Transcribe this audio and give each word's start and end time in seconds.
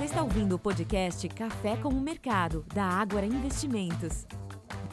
Você 0.00 0.06
está 0.06 0.22
ouvindo 0.22 0.56
o 0.56 0.58
podcast 0.58 1.28
Café 1.28 1.76
com 1.76 1.90
o 1.90 2.00
Mercado, 2.00 2.64
da 2.74 2.84
Ágora 2.84 3.26
Investimentos. 3.26 4.26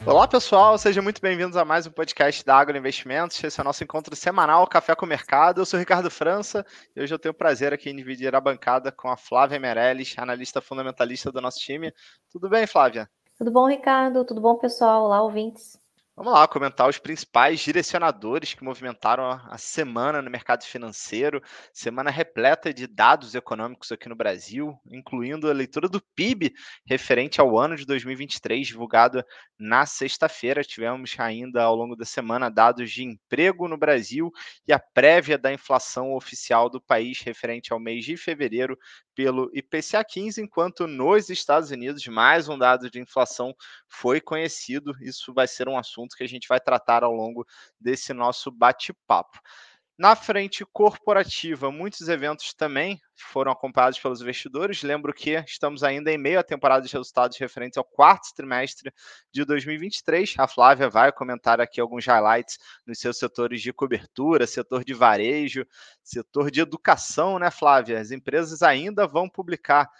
Olá 0.04 0.28
pessoal, 0.28 0.76
sejam 0.76 1.02
muito 1.02 1.18
bem-vindos 1.22 1.56
a 1.56 1.64
mais 1.64 1.86
um 1.86 1.90
podcast 1.90 2.44
da 2.44 2.54
Agro 2.54 2.76
Investimentos. 2.76 3.42
Esse 3.42 3.58
é 3.58 3.62
o 3.62 3.64
nosso 3.64 3.82
encontro 3.82 4.14
semanal 4.14 4.66
Café 4.66 4.94
com 4.94 5.06
o 5.06 5.08
Mercado. 5.08 5.62
Eu 5.62 5.64
sou 5.64 5.80
Ricardo 5.80 6.10
França 6.10 6.62
e 6.94 7.00
hoje 7.00 7.14
eu 7.14 7.18
tenho 7.18 7.32
o 7.32 7.34
prazer 7.34 7.72
aqui 7.72 7.88
em 7.88 7.96
dividir 7.96 8.34
a 8.34 8.40
bancada 8.40 8.92
com 8.92 9.08
a 9.08 9.16
Flávia 9.16 9.58
Meirelles, 9.58 10.14
analista 10.18 10.60
fundamentalista 10.60 11.32
do 11.32 11.40
nosso 11.40 11.58
time. 11.58 11.90
Tudo 12.30 12.50
bem, 12.50 12.66
Flávia? 12.66 13.08
Tudo 13.38 13.50
bom, 13.50 13.66
Ricardo? 13.66 14.26
Tudo 14.26 14.42
bom, 14.42 14.58
pessoal? 14.58 15.04
Olá, 15.04 15.22
ouvintes. 15.22 15.77
Vamos 16.18 16.32
lá 16.32 16.48
comentar 16.48 16.88
os 16.88 16.98
principais 16.98 17.60
direcionadores 17.60 18.52
que 18.52 18.64
movimentaram 18.64 19.30
a 19.30 19.56
semana 19.56 20.20
no 20.20 20.28
mercado 20.28 20.64
financeiro, 20.64 21.40
semana 21.72 22.10
repleta 22.10 22.74
de 22.74 22.88
dados 22.88 23.36
econômicos 23.36 23.92
aqui 23.92 24.08
no 24.08 24.16
Brasil, 24.16 24.76
incluindo 24.90 25.48
a 25.48 25.52
leitura 25.52 25.88
do 25.88 26.02
PIB 26.16 26.52
referente 26.84 27.40
ao 27.40 27.56
ano 27.56 27.76
de 27.76 27.86
2023, 27.86 28.66
divulgado 28.66 29.24
na 29.56 29.86
sexta-feira. 29.86 30.64
Tivemos 30.64 31.14
ainda 31.20 31.62
ao 31.62 31.76
longo 31.76 31.94
da 31.94 32.04
semana 32.04 32.50
dados 32.50 32.90
de 32.90 33.04
emprego 33.04 33.68
no 33.68 33.78
Brasil 33.78 34.32
e 34.66 34.72
a 34.72 34.78
prévia 34.80 35.38
da 35.38 35.52
inflação 35.52 36.12
oficial 36.14 36.68
do 36.68 36.80
país 36.80 37.20
referente 37.20 37.72
ao 37.72 37.78
mês 37.78 38.04
de 38.04 38.16
fevereiro 38.16 38.76
pelo 39.18 39.50
IPCA 39.52 40.04
15, 40.04 40.40
enquanto 40.40 40.86
nos 40.86 41.28
Estados 41.28 41.72
Unidos 41.72 42.06
mais 42.06 42.48
um 42.48 42.56
dado 42.56 42.88
de 42.88 43.00
inflação 43.00 43.52
foi 43.88 44.20
conhecido. 44.20 44.92
Isso 45.00 45.34
vai 45.34 45.48
ser 45.48 45.68
um 45.68 45.76
assunto 45.76 46.16
que 46.16 46.22
a 46.22 46.28
gente 46.28 46.46
vai 46.46 46.60
tratar 46.60 47.02
ao 47.02 47.12
longo 47.12 47.44
desse 47.80 48.12
nosso 48.12 48.48
bate-papo. 48.48 49.40
Na 49.98 50.14
frente 50.14 50.64
corporativa, 50.64 51.72
muitos 51.72 52.08
eventos 52.08 52.54
também 52.54 53.00
foram 53.16 53.50
acompanhados 53.50 53.98
pelos 53.98 54.20
investidores. 54.20 54.84
Lembro 54.84 55.12
que 55.12 55.32
estamos 55.44 55.82
ainda 55.82 56.12
em 56.12 56.16
meio 56.16 56.38
à 56.38 56.44
temporada 56.44 56.86
de 56.86 56.92
resultados 56.92 57.36
referentes 57.36 57.76
ao 57.76 57.82
quarto 57.82 58.32
trimestre 58.32 58.92
de 59.32 59.44
2023. 59.44 60.36
A 60.38 60.46
Flávia 60.46 60.88
vai 60.88 61.10
comentar 61.10 61.60
aqui 61.60 61.80
alguns 61.80 62.06
highlights 62.06 62.58
nos 62.86 63.00
seus 63.00 63.18
setores 63.18 63.60
de 63.60 63.72
cobertura, 63.72 64.46
setor 64.46 64.84
de 64.84 64.94
varejo, 64.94 65.66
setor 66.00 66.48
de 66.52 66.60
educação, 66.60 67.36
né, 67.36 67.50
Flávia? 67.50 68.00
As 68.00 68.12
empresas 68.12 68.62
ainda 68.62 69.04
vão 69.04 69.28
publicar 69.28 69.90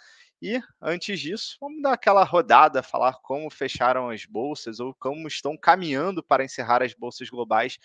e 0.41 0.61
antes 0.81 1.19
disso, 1.19 1.57
vamos 1.59 1.81
dar 1.81 1.93
aquela 1.93 2.23
rodada, 2.23 2.83
falar 2.83 3.13
como 3.21 3.49
fecharam 3.49 4.09
as 4.09 4.25
bolsas 4.25 4.79
ou 4.79 4.93
como 4.93 5.27
estão 5.27 5.57
caminhando 5.57 6.23
para 6.23 6.43
encerrar 6.43 6.81
as 6.83 6.93
bolsas 6.93 7.29
globais 7.29 7.77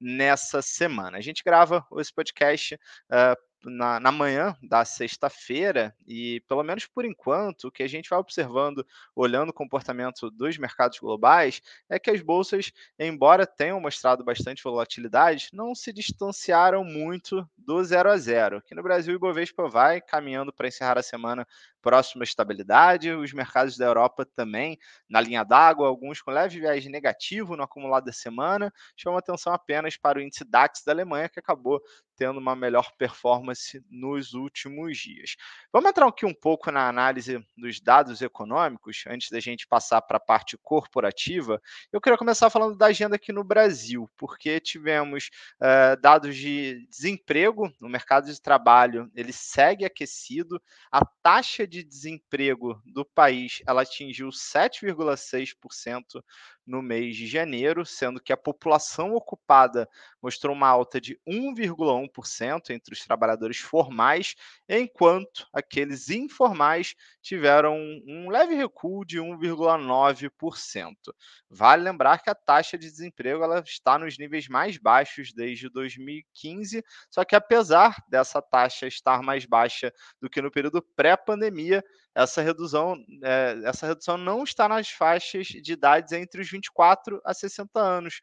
nessa 0.00 0.60
semana. 0.60 1.18
A 1.18 1.20
gente 1.20 1.42
grava 1.44 1.86
esse 1.98 2.12
podcast 2.12 2.74
uh, 2.74 3.52
na, 3.64 4.00
na 4.00 4.10
manhã 4.10 4.56
da 4.62 4.84
sexta-feira, 4.84 5.94
e 6.06 6.40
pelo 6.48 6.62
menos 6.62 6.86
por 6.86 7.04
enquanto, 7.04 7.68
o 7.68 7.70
que 7.70 7.82
a 7.82 7.88
gente 7.88 8.10
vai 8.10 8.18
observando, 8.18 8.84
olhando 9.14 9.50
o 9.50 9.54
comportamento 9.54 10.30
dos 10.30 10.58
mercados 10.58 10.98
globais, 10.98 11.62
é 11.88 11.98
que 11.98 12.10
as 12.10 12.20
bolsas, 12.20 12.72
embora 12.98 13.46
tenham 13.46 13.80
mostrado 13.80 14.24
bastante 14.24 14.62
volatilidade, 14.62 15.48
não 15.52 15.74
se 15.74 15.92
distanciaram 15.92 16.84
muito 16.84 17.48
do 17.56 17.82
zero 17.84 18.10
a 18.10 18.16
zero. 18.16 18.58
Aqui 18.58 18.74
no 18.74 18.82
Brasil, 18.82 19.14
o 19.14 19.16
Ibovespa 19.16 19.68
vai 19.68 20.00
caminhando 20.00 20.52
para 20.52 20.68
encerrar 20.68 20.98
a 20.98 21.02
semana 21.02 21.46
próximo 21.82 22.22
à 22.22 22.24
estabilidade, 22.24 23.10
os 23.10 23.32
mercados 23.32 23.76
da 23.76 23.84
Europa 23.84 24.24
também 24.24 24.78
na 25.10 25.20
linha 25.20 25.44
d'água, 25.44 25.88
alguns 25.88 26.22
com 26.22 26.30
leve 26.30 26.60
viés 26.60 26.86
negativo 26.86 27.56
no 27.56 27.64
acumulado 27.64 28.04
da 28.04 28.12
semana, 28.12 28.72
chama 28.96 29.18
atenção 29.18 29.52
apenas 29.52 29.96
para 29.96 30.18
o 30.18 30.22
índice 30.22 30.44
DAX 30.44 30.82
da 30.86 30.92
Alemanha, 30.92 31.28
que 31.28 31.40
acabou 31.40 31.80
tendo 32.16 32.38
uma 32.38 32.54
melhor 32.54 32.92
performance 32.96 33.84
nos 33.90 34.32
últimos 34.32 34.96
dias. 34.96 35.34
Vamos 35.72 35.90
entrar 35.90 36.06
aqui 36.06 36.24
um 36.24 36.34
pouco 36.34 36.70
na 36.70 36.88
análise 36.88 37.44
dos 37.56 37.80
dados 37.80 38.22
econômicos, 38.22 39.02
antes 39.08 39.30
da 39.30 39.40
gente 39.40 39.66
passar 39.66 40.00
para 40.02 40.18
a 40.18 40.20
parte 40.20 40.56
corporativa. 40.58 41.60
Eu 41.92 42.00
queria 42.00 42.16
começar 42.16 42.48
falando 42.48 42.76
da 42.76 42.86
agenda 42.86 43.16
aqui 43.16 43.32
no 43.32 43.42
Brasil, 43.42 44.08
porque 44.16 44.60
tivemos 44.60 45.30
uh, 45.60 46.00
dados 46.00 46.36
de 46.36 46.86
desemprego 46.88 47.72
no 47.80 47.88
mercado 47.88 48.26
de 48.26 48.40
trabalho, 48.40 49.10
ele 49.14 49.32
segue 49.32 49.84
aquecido, 49.84 50.62
a 50.92 51.04
taxa 51.22 51.66
de 51.72 51.82
desemprego 51.82 52.78
do 52.84 53.02
país 53.02 53.62
ela 53.66 53.80
atingiu 53.80 54.28
7,6% 54.28 56.22
no 56.66 56.82
mês 56.82 57.16
de 57.16 57.26
janeiro, 57.26 57.84
sendo 57.84 58.20
que 58.20 58.32
a 58.32 58.36
população 58.36 59.14
ocupada 59.14 59.88
mostrou 60.22 60.54
uma 60.54 60.68
alta 60.68 61.00
de 61.00 61.18
1,1% 61.26 62.70
entre 62.70 62.94
os 62.94 63.00
trabalhadores 63.00 63.58
formais, 63.58 64.34
enquanto 64.68 65.46
aqueles 65.52 66.08
informais 66.08 66.94
tiveram 67.20 67.76
um 68.06 68.28
leve 68.30 68.54
recuo 68.54 69.04
de 69.04 69.18
1,9%. 69.18 70.94
Vale 71.50 71.82
lembrar 71.82 72.22
que 72.22 72.30
a 72.30 72.34
taxa 72.34 72.78
de 72.78 72.90
desemprego 72.90 73.42
ela 73.42 73.60
está 73.60 73.98
nos 73.98 74.16
níveis 74.18 74.48
mais 74.48 74.78
baixos 74.78 75.32
desde 75.32 75.68
2015, 75.68 76.82
só 77.10 77.24
que 77.24 77.34
apesar 77.34 77.96
dessa 78.08 78.40
taxa 78.40 78.86
estar 78.86 79.22
mais 79.22 79.44
baixa 79.44 79.92
do 80.20 80.30
que 80.30 80.40
no 80.40 80.50
período 80.50 80.82
pré-pandemia, 80.94 81.82
essa 82.14 82.42
redução, 82.42 82.96
é, 83.22 83.60
essa 83.64 83.86
redução 83.86 84.16
não 84.16 84.44
está 84.44 84.68
nas 84.68 84.88
faixas 84.88 85.46
de 85.46 85.72
idades 85.72 86.12
entre 86.12 86.40
os 86.40 86.50
24 86.50 87.20
a 87.24 87.32
60 87.32 87.80
anos, 87.80 88.20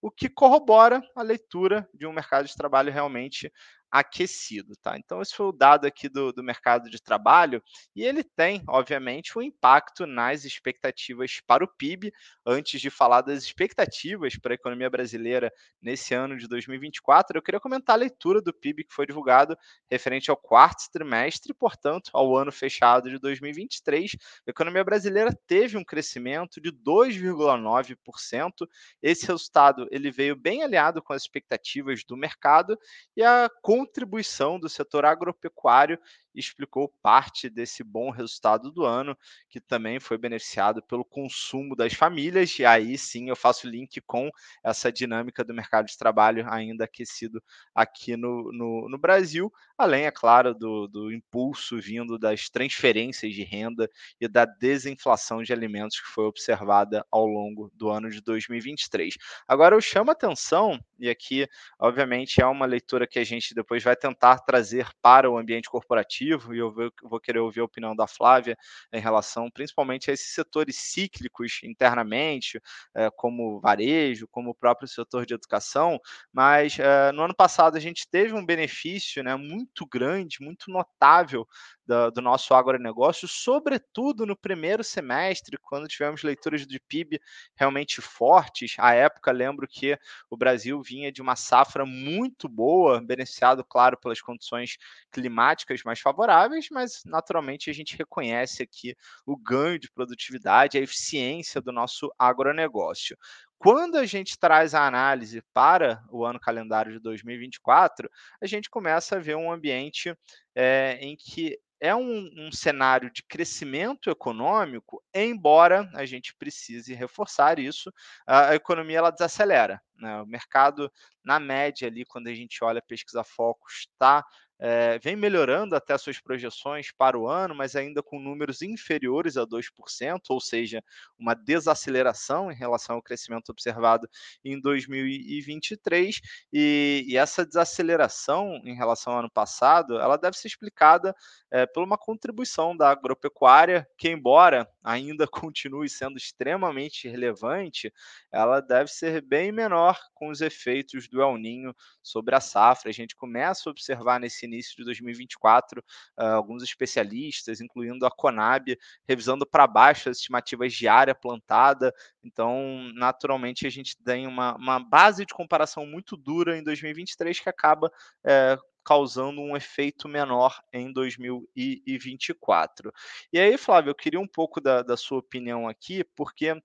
o 0.00 0.10
que 0.10 0.28
corrobora 0.28 1.02
a 1.14 1.22
leitura 1.22 1.88
de 1.94 2.06
um 2.06 2.12
mercado 2.12 2.46
de 2.46 2.56
trabalho 2.56 2.92
realmente 2.92 3.52
aquecido, 3.92 4.74
tá? 4.76 4.96
Então, 4.96 5.20
esse 5.20 5.34
foi 5.34 5.46
o 5.46 5.52
dado 5.52 5.86
aqui 5.86 6.08
do, 6.08 6.32
do 6.32 6.42
mercado 6.42 6.88
de 6.88 7.00
trabalho, 7.00 7.62
e 7.94 8.02
ele 8.02 8.24
tem, 8.24 8.62
obviamente, 8.66 9.38
um 9.38 9.42
impacto 9.42 10.06
nas 10.06 10.46
expectativas 10.46 11.40
para 11.46 11.62
o 11.62 11.68
PIB. 11.68 12.10
Antes 12.46 12.80
de 12.80 12.88
falar 12.88 13.20
das 13.20 13.44
expectativas 13.44 14.36
para 14.36 14.54
a 14.54 14.56
economia 14.56 14.88
brasileira 14.88 15.52
nesse 15.80 16.14
ano 16.14 16.38
de 16.38 16.48
2024, 16.48 17.36
eu 17.36 17.42
queria 17.42 17.60
comentar 17.60 17.94
a 17.94 17.98
leitura 17.98 18.40
do 18.40 18.54
PIB 18.54 18.84
que 18.84 18.94
foi 18.94 19.06
divulgado 19.06 19.56
referente 19.90 20.30
ao 20.30 20.36
quarto 20.36 20.90
trimestre, 20.90 21.52
portanto, 21.52 22.10
ao 22.14 22.34
ano 22.34 22.50
fechado 22.50 23.10
de 23.10 23.18
2023. 23.18 24.16
A 24.46 24.50
economia 24.50 24.82
brasileira 24.82 25.36
teve 25.46 25.76
um 25.76 25.84
crescimento 25.84 26.62
de 26.62 26.72
2,9%. 26.72 28.66
Esse 29.02 29.26
resultado 29.26 29.86
ele 29.90 30.10
veio 30.10 30.34
bem 30.34 30.62
alinhado 30.62 31.02
com 31.02 31.12
as 31.12 31.22
expectativas 31.22 32.02
do 32.04 32.16
mercado 32.16 32.78
e 33.14 33.22
a 33.22 33.50
contribuição 33.86 34.60
do 34.60 34.68
setor 34.68 35.04
agropecuário 35.04 35.98
explicou 36.34 36.88
parte 37.02 37.50
desse 37.50 37.84
bom 37.84 38.10
resultado 38.10 38.70
do 38.70 38.84
ano, 38.84 39.16
que 39.48 39.60
também 39.60 40.00
foi 40.00 40.16
beneficiado 40.16 40.82
pelo 40.82 41.04
consumo 41.04 41.76
das 41.76 41.92
famílias, 41.92 42.58
e 42.58 42.64
aí 42.64 42.96
sim 42.96 43.28
eu 43.28 43.36
faço 43.36 43.68
link 43.68 44.00
com 44.02 44.30
essa 44.64 44.90
dinâmica 44.90 45.44
do 45.44 45.52
mercado 45.54 45.86
de 45.86 45.96
trabalho 45.96 46.46
ainda 46.48 46.84
aquecido 46.84 47.42
aqui 47.74 48.16
no, 48.16 48.50
no, 48.52 48.88
no 48.88 48.98
Brasil, 48.98 49.52
além, 49.76 50.04
é 50.04 50.10
claro, 50.10 50.54
do, 50.54 50.86
do 50.86 51.12
impulso 51.12 51.80
vindo 51.80 52.18
das 52.18 52.48
transferências 52.48 53.34
de 53.34 53.42
renda 53.42 53.88
e 54.20 54.28
da 54.28 54.44
desinflação 54.44 55.42
de 55.42 55.52
alimentos 55.52 56.00
que 56.00 56.06
foi 56.06 56.24
observada 56.24 57.04
ao 57.10 57.26
longo 57.26 57.70
do 57.74 57.90
ano 57.90 58.10
de 58.10 58.20
2023. 58.20 59.14
Agora 59.46 59.74
eu 59.74 59.80
chamo 59.80 60.10
a 60.10 60.12
atenção, 60.12 60.78
e 60.98 61.08
aqui, 61.08 61.46
obviamente, 61.78 62.40
é 62.40 62.46
uma 62.46 62.66
leitura 62.66 63.06
que 63.06 63.18
a 63.18 63.24
gente 63.24 63.54
depois 63.54 63.82
vai 63.82 63.96
tentar 63.96 64.38
trazer 64.38 64.88
para 65.02 65.30
o 65.30 65.36
ambiente 65.36 65.68
corporativo 65.68 66.21
e 66.54 66.58
eu 66.58 66.72
vou 67.02 67.20
querer 67.20 67.38
ouvir 67.40 67.60
a 67.60 67.64
opinião 67.64 67.94
da 67.96 68.06
Flávia 68.06 68.56
em 68.92 69.00
relação 69.00 69.50
principalmente 69.50 70.10
a 70.10 70.14
esses 70.14 70.34
setores 70.34 70.76
cíclicos 70.76 71.60
internamente, 71.64 72.60
eh, 72.94 73.10
como 73.16 73.60
varejo, 73.60 74.28
como 74.30 74.50
o 74.50 74.54
próprio 74.54 74.88
setor 74.88 75.26
de 75.26 75.34
educação, 75.34 75.98
mas 76.32 76.78
eh, 76.78 77.12
no 77.12 77.22
ano 77.22 77.34
passado 77.34 77.76
a 77.76 77.80
gente 77.80 78.06
teve 78.10 78.34
um 78.34 78.44
benefício 78.44 79.22
né, 79.22 79.34
muito 79.36 79.86
grande, 79.86 80.38
muito 80.40 80.70
notável 80.70 81.46
do, 81.86 82.10
do 82.10 82.22
nosso 82.22 82.54
agronegócio, 82.54 83.26
sobretudo 83.26 84.24
no 84.24 84.36
primeiro 84.36 84.84
semestre, 84.84 85.58
quando 85.58 85.88
tivemos 85.88 86.22
leituras 86.22 86.66
de 86.66 86.80
PIB 86.80 87.20
realmente 87.56 88.00
fortes. 88.00 88.74
À 88.78 88.94
época, 88.94 89.32
lembro 89.32 89.66
que 89.68 89.98
o 90.30 90.36
Brasil 90.36 90.80
vinha 90.82 91.10
de 91.10 91.20
uma 91.20 91.36
safra 91.36 91.84
muito 91.84 92.48
boa, 92.48 93.00
beneficiado, 93.00 93.64
claro, 93.64 93.96
pelas 93.96 94.20
condições 94.20 94.76
climáticas 95.10 95.82
mais 95.82 96.00
favoráveis, 96.00 96.68
mas 96.70 97.02
naturalmente 97.04 97.70
a 97.70 97.72
gente 97.74 97.96
reconhece 97.96 98.62
aqui 98.62 98.94
o 99.26 99.36
ganho 99.36 99.78
de 99.78 99.90
produtividade, 99.90 100.78
a 100.78 100.80
eficiência 100.80 101.60
do 101.60 101.72
nosso 101.72 102.12
agronegócio. 102.18 103.16
Quando 103.62 103.96
a 103.96 104.04
gente 104.04 104.36
traz 104.36 104.74
a 104.74 104.88
análise 104.88 105.40
para 105.54 106.02
o 106.10 106.24
ano 106.24 106.40
calendário 106.40 106.90
de 106.90 106.98
2024, 106.98 108.10
a 108.40 108.46
gente 108.46 108.68
começa 108.68 109.14
a 109.14 109.20
ver 109.20 109.36
um 109.36 109.52
ambiente 109.52 110.12
é, 110.52 110.98
em 111.00 111.16
que 111.16 111.56
é 111.82 111.92
um, 111.96 112.30
um, 112.36 112.52
cenário 112.52 113.10
de 113.10 113.24
crescimento 113.24 114.08
econômico, 114.08 115.02
embora 115.12 115.90
a 115.94 116.06
gente 116.06 116.32
precise 116.32 116.94
reforçar 116.94 117.58
isso, 117.58 117.92
a, 118.24 118.54
economia 118.54 118.98
ela 118.98 119.10
desacelera. 119.10 119.82
Né? 119.96 120.22
O 120.22 120.26
mercado, 120.26 120.88
na 121.24 121.40
média, 121.40 121.88
ali, 121.88 122.04
quando 122.04 122.28
a 122.28 122.34
gente 122.34 122.62
olha 122.62 122.78
a 122.78 122.86
pesquisa 122.86 123.24
Focus, 123.24 123.88
está 123.90 124.24
é, 124.64 124.96
vem 125.00 125.16
melhorando 125.16 125.74
até 125.74 125.98
suas 125.98 126.20
projeções 126.20 126.92
para 126.96 127.18
o 127.18 127.26
ano, 127.26 127.52
mas 127.52 127.74
ainda 127.74 128.00
com 128.00 128.20
números 128.20 128.62
inferiores 128.62 129.36
a 129.36 129.44
2%, 129.44 130.20
ou 130.28 130.40
seja, 130.40 130.80
uma 131.18 131.34
desaceleração 131.34 132.48
em 132.48 132.54
relação 132.54 132.94
ao 132.94 133.02
crescimento 133.02 133.50
observado 133.50 134.08
em 134.44 134.60
2023. 134.60 136.20
E, 136.52 137.04
e 137.08 137.16
essa 137.16 137.44
desaceleração 137.44 138.60
em 138.64 138.76
relação 138.76 139.14
ao 139.14 139.18
ano 139.18 139.30
passado, 139.32 139.98
ela 139.98 140.16
deve 140.16 140.36
ser 140.36 140.46
explicada 140.46 141.12
é, 141.50 141.66
por 141.66 141.82
uma 141.82 141.98
contribuição 141.98 142.76
da 142.76 142.88
agropecuária, 142.88 143.84
que, 143.98 144.08
embora 144.10 144.68
ainda 144.80 145.26
continue 145.26 145.88
sendo 145.88 146.16
extremamente 146.16 147.08
relevante, 147.08 147.92
ela 148.30 148.60
deve 148.60 148.90
ser 148.92 149.20
bem 149.22 149.50
menor 149.50 149.98
com 150.14 150.28
os 150.28 150.40
efeitos 150.40 151.08
do 151.08 151.20
El 151.20 151.36
Ninho 151.36 151.74
sobre 152.00 152.36
a 152.36 152.40
safra. 152.40 152.90
A 152.90 152.92
gente 152.92 153.16
começa 153.16 153.68
a 153.68 153.72
observar 153.72 154.20
nesse 154.20 154.51
início 154.52 154.76
de 154.76 154.84
2024 154.84 155.80
uh, 155.80 155.82
ah, 156.16 156.34
alguns 156.34 156.62
especialistas, 156.62 157.60
incluindo 157.60 158.06
a 158.06 158.10
Conab, 158.10 158.76
revisando 159.08 159.46
para 159.46 159.66
baixo 159.66 160.10
as 160.10 160.18
estimativas 160.18 160.72
de 160.72 160.88
área 160.88 161.14
plantada. 161.14 161.92
Então, 162.22 162.90
naturalmente, 162.94 163.66
a 163.66 163.70
gente 163.70 163.96
tem 164.04 164.26
uma, 164.26 164.54
uma 164.56 164.78
base 164.78 165.24
de 165.24 165.34
comparação 165.34 165.86
muito 165.86 166.16
dura 166.16 166.56
em 166.56 166.62
2023 166.62 167.40
que 167.40 167.48
acaba 167.48 167.90
é, 168.24 168.56
causando 168.84 169.40
um 169.40 169.56
efeito 169.56 170.08
menor 170.08 170.60
em 170.72 170.92
2024. 170.92 172.92
E 173.32 173.38
aí, 173.38 173.56
Flávio, 173.56 173.90
eu 173.90 173.94
queria 173.94 174.20
um 174.20 174.26
pouco 174.26 174.60
da, 174.60 174.82
da 174.82 174.96
sua 174.96 175.18
opinião 175.18 175.68
aqui, 175.68 176.04
porque 176.16 176.60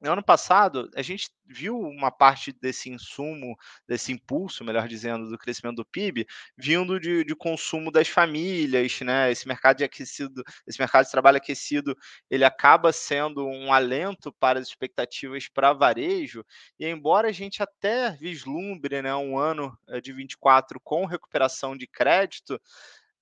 no 0.00 0.12
ano 0.12 0.22
passado, 0.22 0.90
a 0.94 1.02
gente 1.02 1.28
viu 1.44 1.78
uma 1.78 2.10
parte 2.10 2.52
desse 2.52 2.88
insumo, 2.88 3.56
desse 3.86 4.12
impulso, 4.12 4.64
melhor 4.64 4.88
dizendo, 4.88 5.28
do 5.28 5.36
crescimento 5.36 5.76
do 5.76 5.84
PIB, 5.84 6.26
vindo 6.56 6.98
de, 6.98 7.24
de, 7.24 7.34
consumo 7.34 7.90
das 7.90 8.08
famílias, 8.08 9.00
né? 9.00 9.30
Esse 9.30 9.46
mercado 9.46 9.78
de 9.78 9.84
aquecido, 9.84 10.42
esse 10.66 10.78
mercado 10.78 11.04
de 11.04 11.10
trabalho 11.10 11.36
aquecido, 11.36 11.94
ele 12.30 12.44
acaba 12.44 12.92
sendo 12.92 13.46
um 13.46 13.72
alento 13.72 14.32
para 14.32 14.58
as 14.58 14.68
expectativas 14.68 15.48
para 15.48 15.72
varejo, 15.72 16.44
e 16.78 16.86
embora 16.86 17.28
a 17.28 17.32
gente 17.32 17.62
até 17.62 18.12
vislumbre 18.12 19.02
né, 19.02 19.14
um 19.14 19.38
ano 19.38 19.76
eh, 19.88 20.00
de 20.00 20.12
24 20.12 20.80
com 20.82 21.04
recuperação 21.04 21.76
de 21.76 21.86
crédito, 21.86 22.60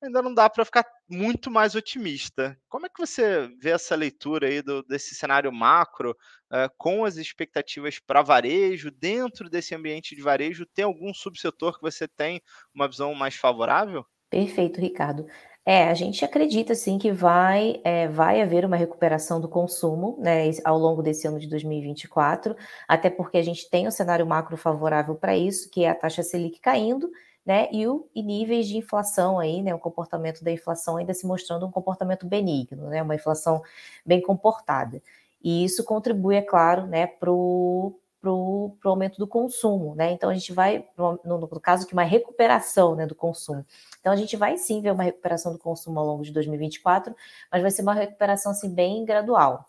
ainda 0.03 0.23
não 0.23 0.33
dá 0.33 0.49
para 0.49 0.65
ficar 0.65 0.87
muito 1.09 1.51
mais 1.51 1.75
otimista. 1.75 2.59
Como 2.69 2.87
é 2.87 2.89
que 2.89 2.99
você 2.99 3.49
vê 3.61 3.71
essa 3.71 3.95
leitura 3.97 4.47
aí 4.47 4.63
do, 4.63 4.83
desse 4.83 5.15
cenário 5.15 5.53
macro 5.53 6.13
uh, 6.13 6.71
com 6.77 7.05
as 7.05 7.17
expectativas 7.17 7.99
para 7.99 8.23
varejo? 8.23 8.91
Dentro 8.91 9.51
desse 9.51 9.75
ambiente 9.75 10.15
de 10.15 10.23
varejo, 10.23 10.67
tem 10.67 10.85
algum 10.85 11.13
subsetor 11.13 11.77
que 11.77 11.83
você 11.83 12.07
tem 12.07 12.41
uma 12.75 12.89
visão 12.89 13.15
mais 13.15 13.35
favorável? 13.35 14.05
Perfeito, 14.31 14.81
Ricardo. 14.81 15.27
É, 15.65 15.89
a 15.89 15.95
gente 15.95 16.25
acredita 16.25 16.75
sim 16.75 16.97
que 16.97 17.13
vai, 17.13 17.79
é, 17.85 18.09
vai 18.09 18.41
haver 18.41 18.65
uma 18.65 18.77
recuperação 18.77 19.39
do 19.39 19.49
consumo 19.49 20.17
né, 20.19 20.51
ao 20.65 20.79
longo 20.79 21.03
desse 21.03 21.29
ano 21.29 21.39
de 21.39 21.47
2024, 21.47 22.57
até 22.89 23.11
porque 23.11 23.37
a 23.37 23.43
gente 23.43 23.69
tem 23.69 23.87
um 23.87 23.91
cenário 23.91 24.27
macro 24.27 24.57
favorável 24.57 25.15
para 25.15 25.37
isso, 25.37 25.69
que 25.71 25.85
é 25.85 25.91
a 25.91 25.95
taxa 25.95 26.23
Selic 26.23 26.59
caindo, 26.61 27.11
né? 27.49 27.67
E, 27.73 27.87
o, 27.89 28.07
e 28.15 28.23
níveis 28.23 28.69
de 28.69 28.77
inflação 28.77 29.39
aí, 29.39 29.63
né? 29.63 29.75
O 29.75 29.79
comportamento 29.79 30.45
da 30.45 30.53
inflação 30.53 30.99
ainda 30.99 31.15
se 31.15 31.27
mostrando 31.27 31.65
um 31.65 31.71
comportamento 31.71 32.27
benigno, 32.27 32.91
né? 32.91 33.03
Uma 33.03 33.15
inflação 33.15 33.63
bem 34.05 34.21
comportada. 34.21 35.03
E 35.43 35.65
isso 35.65 35.83
contribui, 35.83 36.37
é 36.37 36.43
claro, 36.43 36.87
né, 36.87 37.07
para 37.07 37.33
o 37.33 37.99
pro, 38.21 38.77
pro 38.81 38.91
aumento 38.91 39.17
do 39.17 39.27
consumo, 39.27 39.95
né? 39.95 40.13
Então 40.13 40.29
a 40.29 40.35
gente 40.35 40.53
vai, 40.53 40.85
no, 41.25 41.39
no 41.39 41.49
caso 41.61 41.87
que 41.87 41.95
uma 41.95 42.03
recuperação 42.03 42.95
né, 42.95 43.07
do 43.07 43.15
consumo. 43.15 43.65
Então 43.99 44.13
a 44.13 44.17
gente 44.17 44.37
vai 44.37 44.59
sim 44.59 44.83
ver 44.83 44.93
uma 44.93 45.05
recuperação 45.05 45.51
do 45.53 45.59
consumo 45.59 45.99
ao 45.99 46.07
longo 46.07 46.25
de 46.25 46.33
2024, 46.33 47.15
mas 47.51 47.63
vai 47.63 47.71
ser 47.71 47.81
uma 47.81 47.95
recuperação 47.95 48.53
assim 48.53 48.69
bem 48.69 49.07
gradual. 49.07 49.65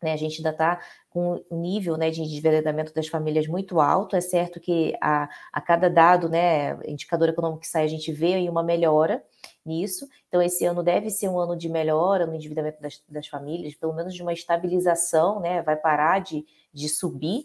Né, 0.00 0.12
a 0.12 0.16
gente 0.16 0.38
ainda 0.38 0.50
está 0.50 0.80
com 1.10 1.44
um 1.50 1.60
nível 1.60 1.96
né, 1.96 2.08
de 2.10 2.22
endividamento 2.22 2.94
das 2.94 3.08
famílias 3.08 3.48
muito 3.48 3.80
alto. 3.80 4.14
É 4.14 4.20
certo 4.20 4.60
que 4.60 4.94
a, 5.00 5.28
a 5.52 5.60
cada 5.60 5.90
dado, 5.90 6.28
né, 6.28 6.78
indicador 6.86 7.28
econômico 7.28 7.62
que 7.62 7.66
sai, 7.66 7.84
a 7.84 7.88
gente 7.88 8.12
vê 8.12 8.48
uma 8.48 8.62
melhora 8.62 9.22
nisso. 9.66 10.06
Então, 10.28 10.40
esse 10.40 10.64
ano 10.64 10.82
deve 10.82 11.10
ser 11.10 11.28
um 11.28 11.38
ano 11.38 11.56
de 11.56 11.68
melhora 11.68 12.26
no 12.26 12.34
endividamento 12.34 12.80
das, 12.80 13.02
das 13.08 13.26
famílias, 13.26 13.74
pelo 13.74 13.92
menos 13.92 14.14
de 14.14 14.22
uma 14.22 14.32
estabilização, 14.32 15.40
né, 15.40 15.62
vai 15.62 15.76
parar 15.76 16.20
de, 16.20 16.46
de 16.72 16.88
subir. 16.88 17.44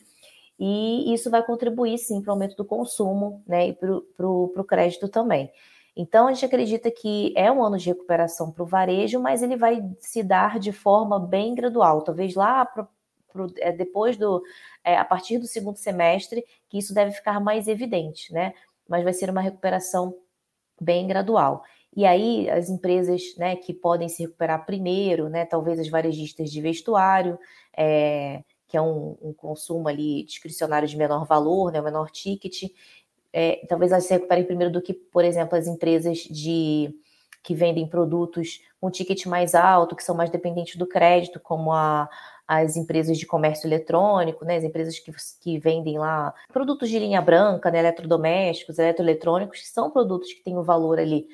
E 0.60 1.14
isso 1.14 1.30
vai 1.30 1.44
contribuir, 1.44 1.98
sim, 1.98 2.22
para 2.22 2.30
o 2.30 2.34
aumento 2.34 2.56
do 2.56 2.64
consumo 2.64 3.44
né, 3.48 3.70
e 3.70 3.74
para 3.74 4.28
o 4.28 4.64
crédito 4.64 5.10
também. 5.10 5.52
Então, 5.96 6.28
a 6.28 6.34
gente 6.34 6.46
acredita 6.46 6.90
que 6.90 7.34
é 7.38 7.52
um 7.52 7.64
ano 7.64 7.78
de 7.78 7.88
recuperação 7.88 8.52
para 8.52 8.64
o 8.64 8.66
varejo, 8.66 9.20
mas 9.20 9.44
ele 9.44 9.56
vai 9.56 9.82
se 10.00 10.24
dar 10.24 10.60
de 10.60 10.72
forma 10.72 11.20
bem 11.20 11.54
gradual. 11.54 12.02
Talvez 12.02 12.34
lá 12.34 12.66
pro, 12.66 12.88
pro, 13.32 13.54
é, 13.60 13.72
depois 13.72 14.18
do. 14.18 14.42
É, 14.84 14.98
a 14.98 15.06
partir 15.06 15.38
do 15.38 15.46
segundo 15.46 15.78
semestre, 15.78 16.44
que 16.70 16.78
isso 16.78 16.94
deve 16.94 17.12
ficar 17.12 17.40
mais 17.40 17.68
evidente, 17.68 18.34
né? 18.34 18.54
Mas 18.88 19.04
vai 19.04 19.14
ser 19.14 19.30
uma 19.30 19.42
recuperação 19.42 20.16
bem 20.82 21.08
gradual. 21.08 21.64
E 21.96 22.06
aí, 22.06 22.50
as 22.50 22.70
empresas 22.70 23.22
né, 23.38 23.56
que 23.56 23.74
podem 23.74 24.10
se 24.10 24.24
recuperar 24.24 24.66
primeiro, 24.66 25.30
né, 25.30 25.46
talvez 25.46 25.80
as 25.80 25.88
varejistas 25.88 26.52
de 26.52 26.60
vestuário, 26.60 27.38
é, 27.78 28.44
que 28.68 28.76
é 28.76 28.82
um, 28.82 29.16
um, 29.22 29.34
consumo 29.34 29.88
ali 29.88 30.24
discricionário 30.26 30.88
de 30.88 30.98
menor 30.98 31.26
valor, 31.26 31.72
né, 31.72 31.80
menor 31.82 32.10
ticket, 32.10 32.64
é, 33.34 33.66
talvez 33.68 33.92
elas 33.92 34.06
se 34.06 34.14
recuperem 34.14 34.46
primeiro 34.46 34.72
do 34.72 34.82
que, 34.82 34.94
por 34.94 35.26
exemplo, 35.26 35.58
as 35.58 35.68
empresas 35.68 36.20
de 36.20 36.94
que 37.44 37.54
vendem 37.54 37.86
produtos 37.86 38.62
com 38.80 38.90
ticket 38.90 39.26
mais 39.26 39.54
alto, 39.54 39.96
que 39.96 40.04
são 40.04 40.16
mais 40.16 40.30
dependentes 40.30 40.78
do 40.78 40.88
crédito, 40.88 41.42
como 41.42 41.74
a, 41.74 42.10
as 42.48 42.78
empresas 42.78 43.18
de 43.18 43.26
comércio 43.26 43.68
eletrônico, 43.68 44.46
né, 44.46 44.58
as 44.58 44.64
empresas 44.64 44.98
que, 45.00 45.12
que 45.42 45.60
vendem 45.60 45.98
lá 45.98 46.34
produtos 46.54 46.90
de 46.90 46.98
linha 47.00 47.22
branca, 47.22 47.70
né, 47.70 47.80
eletrodomésticos, 47.80 48.80
eletroeletrônicos, 48.80 49.60
que 49.60 49.68
são 49.68 49.92
produtos 49.92 50.32
que 50.32 50.44
têm 50.44 50.56
o 50.56 50.62
um 50.62 50.64
valor 50.64 51.00
ali 51.00 51.28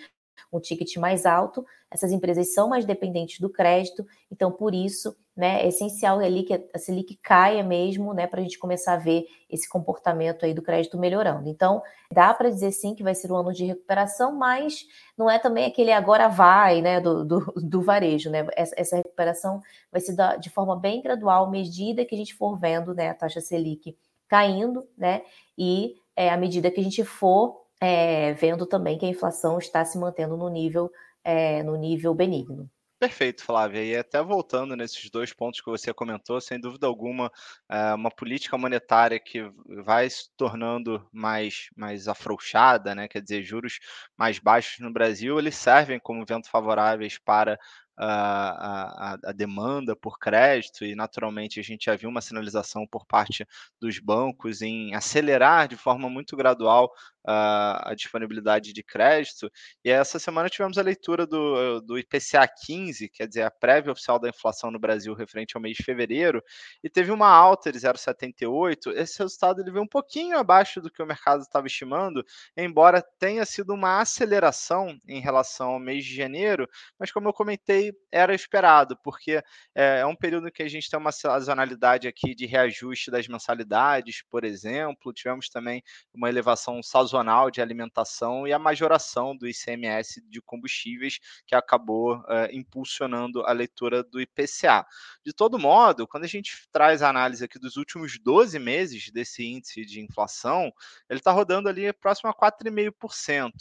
um 0.51 0.59
ticket 0.59 0.95
mais 0.97 1.25
alto, 1.25 1.65
essas 1.91 2.11
empresas 2.11 2.53
são 2.53 2.69
mais 2.69 2.85
dependentes 2.85 3.39
do 3.39 3.49
crédito, 3.49 4.05
então 4.31 4.51
por 4.51 4.75
isso, 4.75 5.15
né, 5.35 5.63
é 5.63 5.67
essencial 5.67 6.19
ali 6.19 6.43
que 6.43 6.53
a 6.73 6.77
Selic 6.77 7.17
caia 7.17 7.63
mesmo, 7.63 8.13
né, 8.13 8.27
para 8.27 8.39
a 8.39 8.43
gente 8.43 8.59
começar 8.59 8.93
a 8.93 8.97
ver 8.97 9.25
esse 9.49 9.67
comportamento 9.67 10.45
aí 10.45 10.53
do 10.53 10.61
crédito 10.61 10.99
melhorando. 10.99 11.49
Então, 11.49 11.81
dá 12.11 12.31
para 12.33 12.49
dizer 12.49 12.71
sim 12.71 12.93
que 12.93 13.01
vai 13.01 13.15
ser 13.15 13.31
um 13.31 13.37
ano 13.37 13.51
de 13.51 13.65
recuperação, 13.65 14.35
mas 14.35 14.85
não 15.17 15.29
é 15.29 15.39
também 15.39 15.65
aquele 15.65 15.91
agora 15.91 16.27
vai, 16.27 16.81
né, 16.81 17.01
do, 17.01 17.25
do, 17.25 17.39
do 17.55 17.81
varejo, 17.81 18.29
né, 18.29 18.47
essa, 18.55 18.75
essa, 18.77 18.95
recuperação 18.97 19.59
vai 19.91 19.99
ser 19.99 20.13
da, 20.13 20.35
de 20.35 20.49
forma 20.49 20.75
bem 20.75 21.01
gradual, 21.01 21.45
à 21.45 21.49
medida 21.49 22.05
que 22.05 22.13
a 22.13 22.17
gente 22.17 22.35
for 22.35 22.55
vendo, 22.55 22.93
né, 22.93 23.09
a 23.09 23.15
taxa 23.15 23.41
Selic 23.41 23.97
caindo, 24.27 24.87
né, 24.95 25.23
e 25.57 25.95
é, 26.15 26.29
à 26.29 26.37
medida 26.37 26.69
que 26.69 26.79
a 26.79 26.83
gente 26.83 27.03
for 27.03 27.58
é, 27.79 28.33
vendo 28.33 28.65
também 28.65 28.97
que 28.97 29.05
a 29.05 29.09
inflação 29.09 29.57
está 29.57 29.83
se 29.85 29.97
mantendo 29.97 30.35
no 30.37 30.49
nível, 30.49 30.91
é, 31.23 31.63
no 31.63 31.75
nível 31.75 32.13
benigno. 32.13 32.69
Perfeito, 32.99 33.45
Flávia. 33.45 33.81
E 33.81 33.95
até 33.95 34.21
voltando 34.21 34.75
nesses 34.75 35.09
dois 35.09 35.31
pontos 35.31 35.61
que 35.61 35.69
você 35.69 35.93
comentou, 35.93 36.41
sem 36.41 36.59
dúvida 36.59 36.85
alguma, 36.85 37.31
é 37.69 37.93
uma 37.93 38.11
política 38.11 38.57
monetária 38.57 39.17
que 39.17 39.49
vai 39.85 40.09
se 40.09 40.29
tornando 40.35 41.07
mais, 41.09 41.69
mais 41.77 42.09
afrouxada, 42.09 42.93
né? 42.93 43.07
quer 43.07 43.21
dizer, 43.21 43.41
juros 43.41 43.79
mais 44.17 44.37
baixos 44.37 44.79
no 44.79 44.91
Brasil, 44.91 45.39
eles 45.39 45.55
servem 45.55 45.97
como 45.97 46.25
vento 46.25 46.49
favoráveis 46.49 47.17
para 47.17 47.57
a, 47.99 49.13
a, 49.13 49.17
a, 49.25 49.31
demanda 49.33 49.95
por 49.95 50.17
crédito 50.17 50.85
e, 50.85 50.95
naturalmente, 50.95 51.59
a 51.59 51.63
gente 51.63 51.85
já 51.85 51.95
viu 51.95 52.09
uma 52.09 52.21
sinalização 52.21 52.87
por 52.87 53.05
parte 53.05 53.45
dos 53.79 53.99
bancos 53.99 54.61
em 54.61 54.95
acelerar 54.95 55.67
de 55.67 55.75
forma 55.75 56.09
muito 56.09 56.35
gradual 56.37 56.91
a, 57.31 57.93
disponibilidade 57.93 58.73
de 58.73 58.81
crédito. 58.81 59.51
E 59.85 59.89
essa 59.89 60.17
semana 60.17 60.49
tivemos 60.49 60.77
a 60.79 60.81
leitura 60.81 61.27
do, 61.27 61.79
do 61.81 61.99
IPCA 61.99 62.47
15, 62.65 63.07
quer 63.09 63.27
dizer, 63.27 63.43
a 63.43 63.51
prévia 63.51 63.91
oficial 63.91 64.17
da 64.19 64.29
inflação 64.29 64.71
no 64.71 64.79
Brasil 64.79 65.13
referente 65.13 65.55
ao 65.55 65.61
mês 65.61 65.77
de 65.77 65.83
fevereiro, 65.83 66.43
e 66.83 66.89
teve 66.89 67.11
uma 67.11 67.29
alta 67.29 67.71
de 67.71 67.77
0,78. 67.77 68.91
Esse 68.95 69.19
resultado 69.19 69.61
ele 69.61 69.71
veio 69.71 69.83
um 69.83 69.87
pouquinho 69.87 70.39
abaixo 70.39 70.81
do 70.81 70.89
que 70.89 71.03
o 71.03 71.05
mercado 71.05 71.41
estava 71.41 71.67
estimando, 71.67 72.25
embora 72.57 73.03
tenha 73.19 73.45
sido 73.45 73.73
uma 73.73 74.01
aceleração 74.01 74.97
em 75.07 75.19
relação 75.19 75.71
ao 75.71 75.79
mês 75.79 76.03
de 76.05 76.15
janeiro, 76.15 76.67
mas 76.97 77.11
como 77.11 77.29
eu 77.29 77.33
comentei, 77.33 77.93
era 78.11 78.33
esperado, 78.33 78.97
porque 79.03 79.43
é, 79.75 79.99
é 79.99 80.05
um 80.05 80.15
período 80.15 80.51
que 80.51 80.63
a 80.63 80.67
gente 80.67 80.89
tem 80.89 80.99
uma 80.99 81.11
sazonalidade 81.11 82.07
aqui 82.07 82.33
de 82.33 82.47
reajuste 82.47 83.11
das 83.11 83.27
mensalidades, 83.27 84.23
por 84.31 84.43
exemplo, 84.43 85.13
tivemos 85.13 85.47
também 85.47 85.83
uma 86.11 86.27
elevação 86.27 86.81
sazonal 86.81 87.18
de 87.51 87.61
alimentação 87.61 88.47
e 88.47 88.53
a 88.53 88.59
majoração 88.59 89.35
do 89.35 89.47
ICMS 89.47 90.21
de 90.29 90.41
combustíveis, 90.41 91.19
que 91.45 91.55
acabou 91.55 92.23
é, 92.27 92.55
impulsionando 92.55 93.45
a 93.45 93.51
leitura 93.51 94.03
do 94.03 94.19
IPCA. 94.19 94.85
De 95.25 95.33
todo 95.33 95.59
modo, 95.59 96.07
quando 96.07 96.23
a 96.23 96.27
gente 96.27 96.67
traz 96.71 97.01
a 97.01 97.09
análise 97.09 97.43
aqui 97.43 97.59
dos 97.59 97.77
últimos 97.77 98.17
12 98.19 98.57
meses 98.59 99.11
desse 99.11 99.45
índice 99.45 99.85
de 99.85 100.01
inflação, 100.01 100.71
ele 101.09 101.19
está 101.19 101.31
rodando 101.31 101.69
ali 101.69 101.91
próximo 101.93 102.29
a 102.29 102.33
4,5%. 102.33 103.51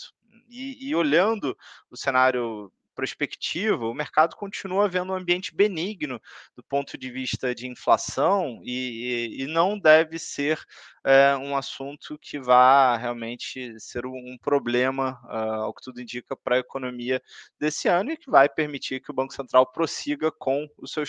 E, 0.51 0.89
e 0.89 0.95
olhando 0.95 1.57
o 1.91 1.97
cenário 1.97 2.73
prospectiva, 2.99 3.87
o 3.87 3.95
mercado 3.95 4.35
continua 4.35 4.89
vendo 4.89 5.13
um 5.13 5.17
ambiente 5.17 5.55
benigno 5.55 6.21
do 6.57 6.65
ponto 6.65 6.99
de 6.99 7.09
vista 7.13 7.55
de 7.55 7.69
inflação 7.69 8.61
e, 8.65 9.37
e 9.39 9.47
não 9.47 9.79
deve 9.79 10.19
ser 10.19 10.59
é, 11.09 11.35
um 11.39 11.57
assunto 11.57 12.19
que 12.21 12.39
vá 12.39 12.95
realmente 12.99 13.81
ser 13.81 14.05
um 14.05 14.37
problema, 14.43 15.19
uh, 15.25 15.63
ao 15.63 15.73
que 15.73 15.83
tudo 15.83 16.03
indica, 16.03 16.37
para 16.37 16.57
a 16.57 16.59
economia 16.59 17.23
desse 17.59 17.89
ano 17.89 18.11
e 18.11 18.17
que 18.19 18.31
vai 18.31 18.47
permitir 18.47 19.01
que 19.01 19.11
o 19.11 19.15
Banco 19.15 19.33
Central 19.33 19.65
prossiga 19.73 20.31
com, 20.31 20.69
o 20.77 20.87
seu, 20.87 21.03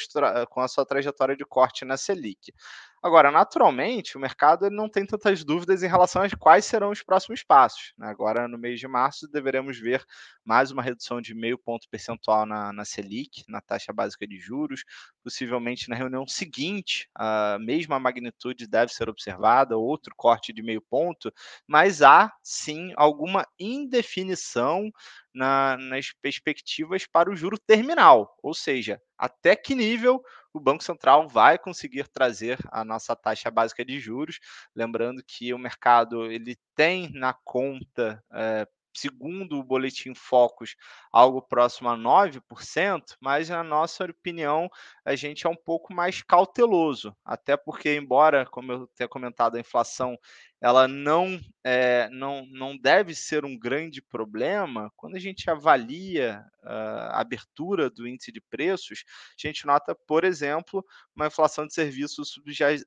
com 0.50 0.62
a 0.62 0.70
sua 0.70 0.86
trajetória 0.86 1.36
de 1.36 1.44
corte 1.44 1.84
na 1.84 1.98
Selic. 1.98 2.54
Agora, 3.02 3.32
naturalmente, 3.32 4.18
o 4.18 4.20
mercado 4.20 4.70
não 4.70 4.90
tem 4.90 5.06
tantas 5.06 5.44
dúvidas 5.46 5.84
em 5.84 5.88
relação 5.88 6.22
a 6.22 6.30
quais 6.38 6.66
serão 6.66 6.92
os 6.92 7.02
próximos 7.02 7.42
passos. 7.44 7.94
Né? 7.98 8.08
Agora, 8.08 8.46
no 8.46 8.58
mês 8.58 8.78
de 8.78 8.90
março, 8.90 9.26
deveremos 9.30 9.80
ver 9.80 10.04
mais 10.44 10.70
uma 10.70 10.84
redução 10.84 11.22
de 11.22 11.34
meio 11.34 11.58
ponto 11.58 11.88
percentual 11.90 12.46
na, 12.46 12.74
na 12.74 12.84
Selic, 12.84 13.46
na 13.48 13.62
taxa 13.62 13.94
básica 13.94 14.28
de 14.28 14.38
juros. 14.38 14.84
Possivelmente 15.24 15.90
na 15.90 15.96
reunião 15.96 16.28
seguinte, 16.28 17.10
a 17.16 17.58
mesma 17.60 18.00
magnitude 18.02 18.68
deve 18.68 18.92
ser 18.92 19.08
observada, 19.08 19.78
outro 19.90 20.14
corte 20.16 20.54
de 20.54 20.62
meio 20.62 20.82
ponto, 20.82 21.34
mas 21.68 22.02
há 22.02 22.32
sim 22.44 22.94
alguma 22.96 23.46
indefinição 23.60 24.92
na, 25.34 25.78
nas 25.78 26.12
perspectivas 26.22 27.06
para 27.06 27.30
o 27.30 27.36
juro 27.36 27.58
terminal, 27.58 28.38
ou 28.42 28.54
seja, 28.54 29.02
até 29.18 29.56
que 29.56 29.76
nível 29.76 30.22
o 30.54 30.60
Banco 30.60 30.84
Central 30.84 31.28
vai 31.28 31.58
conseguir 31.58 32.08
trazer 32.08 32.58
a 32.72 32.84
nossa 32.84 33.16
taxa 33.16 33.52
básica 33.52 33.86
de 33.86 34.00
juros. 34.00 34.40
Lembrando 34.76 35.24
que 35.26 35.54
o 35.54 35.60
mercado 35.60 36.32
ele 36.32 36.58
tem 36.76 37.12
na 37.14 37.34
conta 37.34 38.24
é, 38.34 38.68
segundo 38.94 39.60
o 39.60 39.64
boletim 39.64 40.14
Focus, 40.14 40.76
algo 41.12 41.42
próximo 41.42 41.90
a 41.90 41.96
9%, 41.98 43.16
mas 43.22 43.50
na 43.50 43.64
nossa 43.64 44.06
opinião, 44.06 44.70
a 45.10 45.16
gente 45.16 45.48
é 45.48 45.50
um 45.50 45.56
pouco 45.56 45.92
mais 45.92 46.22
cauteloso, 46.22 47.16
até 47.26 47.58
porque, 47.58 47.96
embora, 47.96 48.46
como 48.46 48.72
eu 48.72 48.88
tenha 48.96 49.08
comentado, 49.08 49.56
a 49.56 49.60
inflação 49.60 50.16
ela 50.62 50.88
não, 50.88 51.40
é, 51.64 52.10
não, 52.10 52.46
não 52.48 52.78
deve 52.78 53.16
ser 53.16 53.46
um 53.46 53.58
grande 53.58 54.02
problema, 54.02 54.92
quando 54.96 55.16
a 55.16 55.20
gente 55.20 55.50
avalia 55.50 56.44
uh, 56.64 56.70
a 57.12 57.22
abertura 57.22 57.90
do 57.90 58.06
índice 58.06 58.30
de 58.30 58.42
preços, 58.42 59.06
a 59.42 59.48
gente 59.48 59.66
nota, 59.66 59.96
por 60.06 60.26
exemplo, 60.26 60.86
uma 61.16 61.28
inflação 61.28 61.66
de 61.66 61.74
serviços 61.74 62.38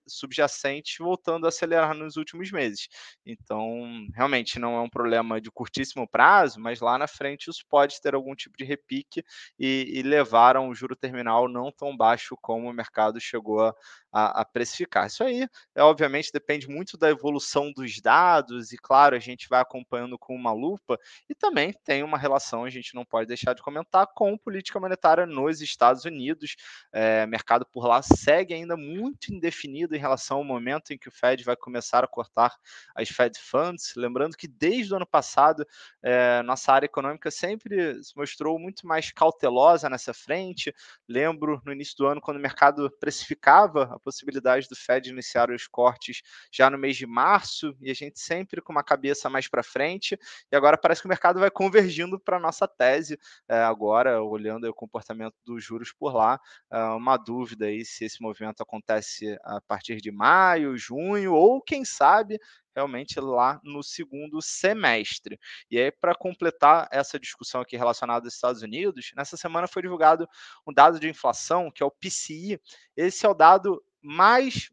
subjacente 0.07 0.99
voltando 0.99 1.47
a 1.47 1.49
acelerar 1.49 1.95
nos 1.95 2.17
últimos 2.17 2.51
meses. 2.53 2.89
Então, 3.25 4.07
realmente 4.15 4.59
não 4.59 4.77
é 4.77 4.81
um 4.81 4.91
problema 4.91 5.41
de 5.41 5.51
curtíssimo 5.51 6.07
prazo, 6.07 6.61
mas 6.61 6.81
lá 6.81 6.99
na 6.99 7.07
frente 7.07 7.49
isso 7.49 7.65
pode 7.71 8.01
ter 8.03 8.15
algum 8.15 8.35
tipo 8.35 8.57
de 8.59 8.65
repique 8.65 9.25
e, 9.59 9.91
e 9.95 10.03
levar 10.03 10.57
a 10.57 10.61
um 10.61 10.75
juro 10.75 10.95
terminal 10.95 11.49
não 11.49 11.73
tão 11.73 11.97
baixo 11.97 12.12
como 12.41 12.69
o 12.69 12.73
mercado 12.73 13.21
chegou 13.21 13.61
a, 13.61 13.75
a, 14.13 14.41
a 14.41 14.45
precificar. 14.45 15.07
Isso 15.07 15.25
aí, 15.25 15.49
é, 15.75 15.83
obviamente, 15.83 16.31
depende 16.33 16.69
muito 16.69 16.97
da 16.97 17.09
evolução 17.09 17.73
dos 17.73 18.01
dados, 18.01 18.73
e 18.73 18.77
claro, 18.77 19.17
a 19.17 19.19
gente 19.19 19.49
vai 19.49 19.61
acompanhando 19.61 20.19
com 20.19 20.35
uma 20.35 20.53
lupa, 20.53 20.99
e 21.29 21.35
também 21.35 21.73
tem 21.85 22.03
uma 22.03 22.19
relação, 22.19 22.65
a 22.65 22.71
gente 22.71 22.95
não 22.95 23.05
pode 23.05 23.27
deixar 23.27 23.55
de 23.55 23.63
comentar, 23.63 24.07
com 24.09 24.37
política 24.37 24.79
monetária 24.79 25.27
nos 25.27 25.61
Estados 25.61 26.05
Unidos. 26.05 26.57
É, 26.93 27.27
mercado 27.27 27.67
por 27.67 27.87
lá 27.87 28.03
segue 28.03 28.55
ainda 28.55 28.77
muito 28.77 29.33
indefinido 29.33 29.95
em 29.95 29.99
relação 29.99 30.39
ao 30.39 30.45
momento 30.45 30.93
em 30.93 30.99
que 30.99 31.09
o 31.09 31.13
Fed 31.13 31.43
vai 31.45 31.57
começar 31.57 32.05
a 32.05 32.09
cortar 32.09 32.55
as 32.95 33.09
Fed 33.09 33.39
Funds. 33.39 33.95
Lembrando 33.97 34.37
que 34.37 34.47
desde 34.47 34.93
o 34.93 34.97
ano 34.97 35.07
passado, 35.07 35.67
é, 36.03 36.43
nossa 36.43 36.73
área 36.73 36.87
econômica 36.87 37.31
sempre 37.31 38.03
se 38.03 38.17
mostrou 38.17 38.59
muito 38.59 38.87
mais 38.87 39.11
cautelosa 39.11 39.89
nessa 39.89 40.13
frente. 40.13 40.75
Lembro 41.09 41.61
no 41.65 41.73
início 41.73 41.97
do 41.97 42.02
ano, 42.07 42.21
quando 42.21 42.37
o 42.37 42.41
mercado 42.41 42.91
precificava 43.01 43.99
possibilidade 44.03 44.69
do 44.69 44.77
Fed 44.77 45.11
iniciar 45.11 45.51
os 45.51 45.67
cortes 45.67 46.23
já 46.51 46.69
no 46.69 46.79
mês 46.79 46.97
de 46.97 47.07
março, 47.07 47.77
e 47.81 47.91
a 47.91 47.95
gente 47.95 48.21
sempre 48.21 48.61
com 48.61 48.73
uma 48.73 48.83
cabeça 48.85 49.31
mais 49.31 49.49
para 49.49 49.63
frente, 49.63 50.19
e 50.51 50.57
agora 50.57 50.77
parece 50.77 51.01
que 51.01 51.07
o 51.07 51.09
mercado 51.09 51.41
vai 51.41 51.51
convergindo 51.51 52.19
para 52.19 52.37
a 52.37 52.41
nossa 52.41 52.67
tese, 52.67 53.19
é, 53.49 53.59
agora 53.63 54.23
olhando 54.23 54.69
o 54.69 54.75
comportamento 54.75 55.35
dos 55.45 55.65
juros 55.65 55.93
por 55.93 56.15
lá, 56.15 56.39
é, 56.71 56.79
uma 56.91 57.17
dúvida 57.17 57.67
aí 57.67 57.85
se 57.85 58.05
esse 58.05 58.21
movimento 58.21 58.63
acontece 58.63 59.39
a 59.43 59.61
partir 59.61 60.01
de 60.01 60.11
maio, 60.11 60.77
junho, 60.77 61.33
ou 61.33 61.63
quem 61.63 61.85
sabe 61.85 62.39
realmente 62.75 63.21
lá 63.21 63.61
no 63.63 63.83
segundo 63.83 64.41
semestre. 64.41 65.39
E 65.71 65.79
aí, 65.79 65.91
para 65.91 66.15
completar 66.15 66.89
essa 66.91 67.19
discussão 67.19 67.61
aqui 67.61 67.77
relacionada 67.77 68.27
aos 68.27 68.35
Estados 68.35 68.63
Unidos, 68.63 69.13
nessa 69.17 69.37
semana 69.37 69.67
foi 69.67 69.83
divulgado 69.83 70.29
um 70.67 70.73
dado 70.73 70.99
de 70.99 71.09
inflação, 71.09 71.71
que 71.71 71.83
é 71.83 71.87
o 71.87 71.91
PCI. 71.91 72.61
Esse 72.97 73.27
é 73.27 73.29
o 73.29 73.35
dado 73.35 73.83
mais 74.03 74.69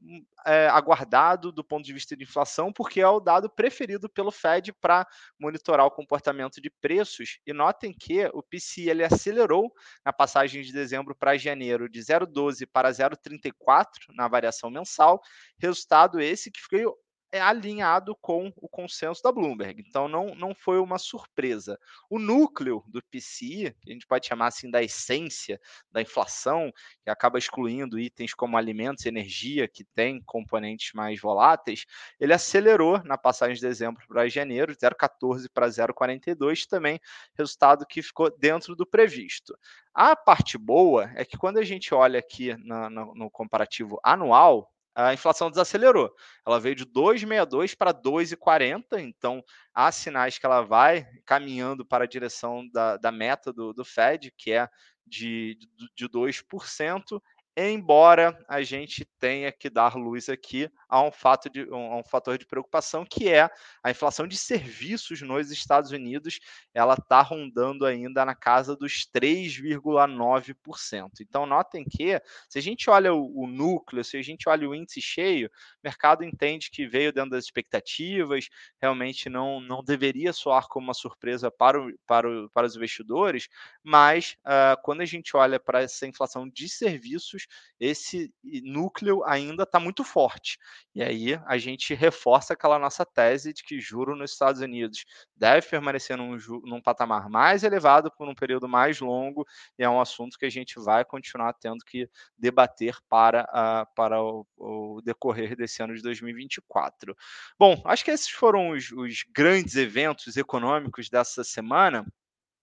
é, 0.45 0.67
aguardado 0.69 1.51
do 1.51 1.63
ponto 1.63 1.85
de 1.85 1.93
vista 1.93 2.17
de 2.17 2.23
inflação, 2.23 2.73
porque 2.73 2.99
é 2.99 3.07
o 3.07 3.19
dado 3.19 3.49
preferido 3.49 4.09
pelo 4.09 4.31
Fed 4.31 4.73
para 4.73 5.07
monitorar 5.39 5.85
o 5.85 5.91
comportamento 5.91 6.59
de 6.59 6.69
preços. 6.69 7.39
E 7.45 7.53
notem 7.53 7.93
que 7.93 8.25
o 8.33 8.41
PCI 8.41 8.89
ele 8.89 9.03
acelerou 9.03 9.71
na 10.03 10.11
passagem 10.11 10.63
de 10.63 10.73
dezembro 10.73 11.15
para 11.15 11.37
janeiro 11.37 11.87
de 11.87 11.99
0,12 11.99 12.67
para 12.71 12.89
0,34 12.89 13.85
na 14.15 14.27
variação 14.27 14.71
mensal, 14.71 15.21
resultado 15.59 16.19
esse 16.19 16.51
que 16.51 16.59
ficou 16.59 16.97
é 17.31 17.39
alinhado 17.39 18.15
com 18.21 18.51
o 18.57 18.67
consenso 18.67 19.21
da 19.21 19.31
Bloomberg. 19.31 19.83
Então 19.87 20.07
não, 20.07 20.33
não 20.35 20.55
foi 20.55 20.79
uma 20.79 20.97
surpresa. 20.97 21.79
O 22.09 22.17
núcleo 22.17 22.83
do 22.87 23.01
PCI, 23.03 23.75
que 23.81 23.91
a 23.91 23.93
gente 23.93 24.07
pode 24.07 24.27
chamar 24.27 24.47
assim 24.47 24.69
da 24.69 24.81
essência 24.81 25.59
da 25.91 26.01
inflação, 26.01 26.71
que 27.03 27.09
acaba 27.09 27.37
excluindo 27.37 27.99
itens 27.99 28.33
como 28.33 28.57
alimentos 28.57 29.05
energia, 29.05 29.67
que 29.67 29.83
tem 29.83 30.21
componentes 30.25 30.91
mais 30.93 31.19
voláteis, 31.19 31.85
ele 32.19 32.33
acelerou 32.33 33.01
na 33.03 33.17
passagem 33.17 33.55
de 33.55 33.61
dezembro 33.61 34.03
para 34.07 34.27
janeiro, 34.27 34.75
0,14 34.75 35.47
para 35.53 35.67
0,42, 35.67 36.65
também 36.67 36.99
resultado 37.35 37.85
que 37.85 38.01
ficou 38.01 38.35
dentro 38.37 38.75
do 38.75 38.85
previsto. 38.85 39.57
A 39.93 40.15
parte 40.15 40.57
boa 40.57 41.11
é 41.15 41.25
que 41.25 41.37
quando 41.37 41.57
a 41.57 41.63
gente 41.63 41.93
olha 41.93 42.19
aqui 42.19 42.55
no, 42.57 42.89
no 42.89 43.29
comparativo 43.29 43.99
anual, 44.03 44.71
a 45.07 45.13
inflação 45.13 45.49
desacelerou. 45.49 46.13
Ela 46.45 46.59
veio 46.59 46.75
de 46.75 46.85
2,62 46.85 47.75
para 47.75 47.93
2,40, 47.93 48.99
então 48.99 49.43
há 49.73 49.91
sinais 49.91 50.37
que 50.37 50.45
ela 50.45 50.61
vai 50.61 51.07
caminhando 51.25 51.85
para 51.85 52.03
a 52.03 52.07
direção 52.07 52.67
da, 52.71 52.97
da 52.97 53.11
meta 53.11 53.53
do, 53.53 53.73
do 53.73 53.85
Fed, 53.85 54.31
que 54.37 54.51
é 54.51 54.67
de, 55.05 55.57
de 55.95 56.07
2%, 56.07 57.21
embora 57.55 58.37
a 58.47 58.61
gente 58.61 59.05
tenha 59.19 59.51
que 59.51 59.69
dar 59.69 59.95
luz 59.95 60.29
aqui 60.29 60.69
a 60.87 61.01
um, 61.01 61.11
fato 61.11 61.49
de, 61.49 61.69
um, 61.71 61.99
um 61.99 62.03
fator 62.03 62.37
de 62.37 62.45
preocupação, 62.45 63.05
que 63.05 63.27
é 63.29 63.49
a 63.83 63.91
inflação 63.91 64.27
de 64.27 64.37
serviços 64.37 65.21
nos 65.21 65.51
Estados 65.51 65.91
Unidos, 65.91 66.39
ela 66.73 66.93
está 66.95 67.21
rondando 67.21 67.85
ainda 67.85 68.25
na 68.25 68.33
casa 68.33 68.75
dos 68.75 69.07
3,9%. 69.13 71.09
Então, 71.21 71.45
notem 71.45 71.83
que, 71.83 72.19
se 72.47 72.57
a 72.57 72.61
gente 72.61 72.89
olha 72.89 73.13
o, 73.13 73.43
o, 73.43 73.47
núcleo, 73.47 74.03
se 74.03 74.17
a 74.17 74.21
gente 74.21 74.47
olha 74.47 74.67
o 74.67 74.73
índice 74.73 75.01
cheio, 75.01 75.47
o 75.47 75.51
mercado 75.83 76.23
entende 76.23 76.71
que 76.71 76.87
veio 76.87 77.13
dentro 77.13 77.31
das 77.31 77.43
expectativas, 77.45 78.49
realmente 78.81 79.29
não, 79.29 79.59
não 79.59 79.83
deveria 79.83 80.33
soar 80.33 80.67
como 80.67 80.87
uma 80.87 80.93
surpresa 80.93 81.51
para, 81.51 81.79
o, 81.79 81.91
para, 82.07 82.29
o, 82.29 82.49
para 82.49 82.65
os 82.65 82.75
investidores, 82.75 83.47
mas 83.83 84.37
uh, 84.45 84.81
quando 84.81 85.01
a 85.01 85.05
gente 85.05 85.35
olha 85.35 85.59
para 85.59 85.81
essa 85.81 86.07
inflação 86.07 86.47
de 86.49 86.69
serviços, 86.69 87.38
esse 87.79 88.33
núcleo 88.43 89.23
ainda 89.25 89.63
está 89.63 89.79
muito 89.79 90.03
forte. 90.03 90.57
E 90.93 91.01
aí 91.01 91.39
a 91.45 91.57
gente 91.57 91.93
reforça 91.93 92.53
aquela 92.53 92.79
nossa 92.79 93.05
tese 93.05 93.53
de 93.53 93.63
que 93.63 93.79
juro 93.79 94.15
nos 94.15 94.31
Estados 94.31 94.61
Unidos 94.61 95.05
deve 95.35 95.67
permanecer 95.67 96.17
num, 96.17 96.37
num 96.63 96.81
patamar 96.81 97.29
mais 97.29 97.63
elevado 97.63 98.11
por 98.11 98.27
um 98.27 98.35
período 98.35 98.67
mais 98.67 98.99
longo, 98.99 99.45
e 99.77 99.83
é 99.83 99.89
um 99.89 100.01
assunto 100.01 100.37
que 100.37 100.45
a 100.45 100.49
gente 100.49 100.79
vai 100.79 101.05
continuar 101.05 101.53
tendo 101.53 101.83
que 101.85 102.09
debater 102.37 102.97
para, 103.07 103.85
para 103.95 104.21
o, 104.21 104.45
o, 104.57 105.01
decorrer 105.03 105.55
desse 105.55 105.81
ano 105.81 105.95
de 105.95 106.01
2024. 106.01 107.15
Bom, 107.57 107.81
acho 107.85 108.03
que 108.03 108.11
esses 108.11 108.29
foram 108.29 108.71
os, 108.71 108.91
os 108.91 109.23
grandes 109.33 109.75
eventos 109.75 110.37
econômicos 110.37 111.09
dessa 111.09 111.43
semana. 111.43 112.05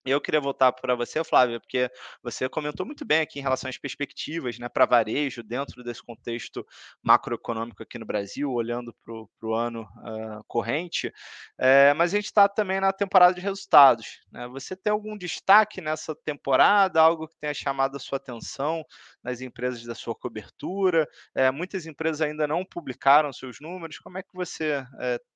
Eu 0.06 0.20
queria 0.20 0.40
voltar 0.40 0.70
para 0.70 0.94
você, 0.94 1.24
Flávia, 1.24 1.58
porque 1.58 1.90
você 2.22 2.48
comentou 2.48 2.86
muito 2.86 3.04
bem 3.04 3.22
aqui 3.22 3.40
em 3.40 3.42
relação 3.42 3.68
às 3.68 3.76
perspectivas 3.76 4.56
né, 4.56 4.68
para 4.68 4.86
varejo 4.86 5.42
dentro 5.42 5.82
desse 5.82 6.00
contexto 6.00 6.64
macroeconômico 7.02 7.82
aqui 7.82 7.98
no 7.98 8.06
Brasil, 8.06 8.52
olhando 8.52 8.94
para 9.04 9.48
o 9.48 9.52
ano 9.52 9.82
uh, 9.82 10.44
corrente, 10.46 11.12
é, 11.58 11.92
mas 11.94 12.14
a 12.14 12.16
gente 12.18 12.26
está 12.26 12.48
também 12.48 12.78
na 12.78 12.92
temporada 12.92 13.34
de 13.34 13.40
resultados. 13.40 14.20
Né? 14.30 14.46
Você 14.46 14.76
tem 14.76 14.92
algum 14.92 15.18
destaque 15.18 15.80
nessa 15.80 16.14
temporada, 16.14 17.00
algo 17.00 17.26
que 17.26 17.36
tenha 17.40 17.52
chamado 17.52 17.96
a 17.96 18.00
sua 18.00 18.18
atenção 18.18 18.84
nas 19.24 19.40
empresas 19.40 19.82
da 19.82 19.94
sua 19.96 20.14
cobertura? 20.14 21.08
É, 21.34 21.50
muitas 21.50 21.84
empresas 21.84 22.20
ainda 22.20 22.46
não 22.46 22.64
publicaram 22.64 23.32
seus 23.32 23.58
números, 23.60 23.98
como 23.98 24.18
é 24.18 24.22
que 24.22 24.32
você 24.32 24.86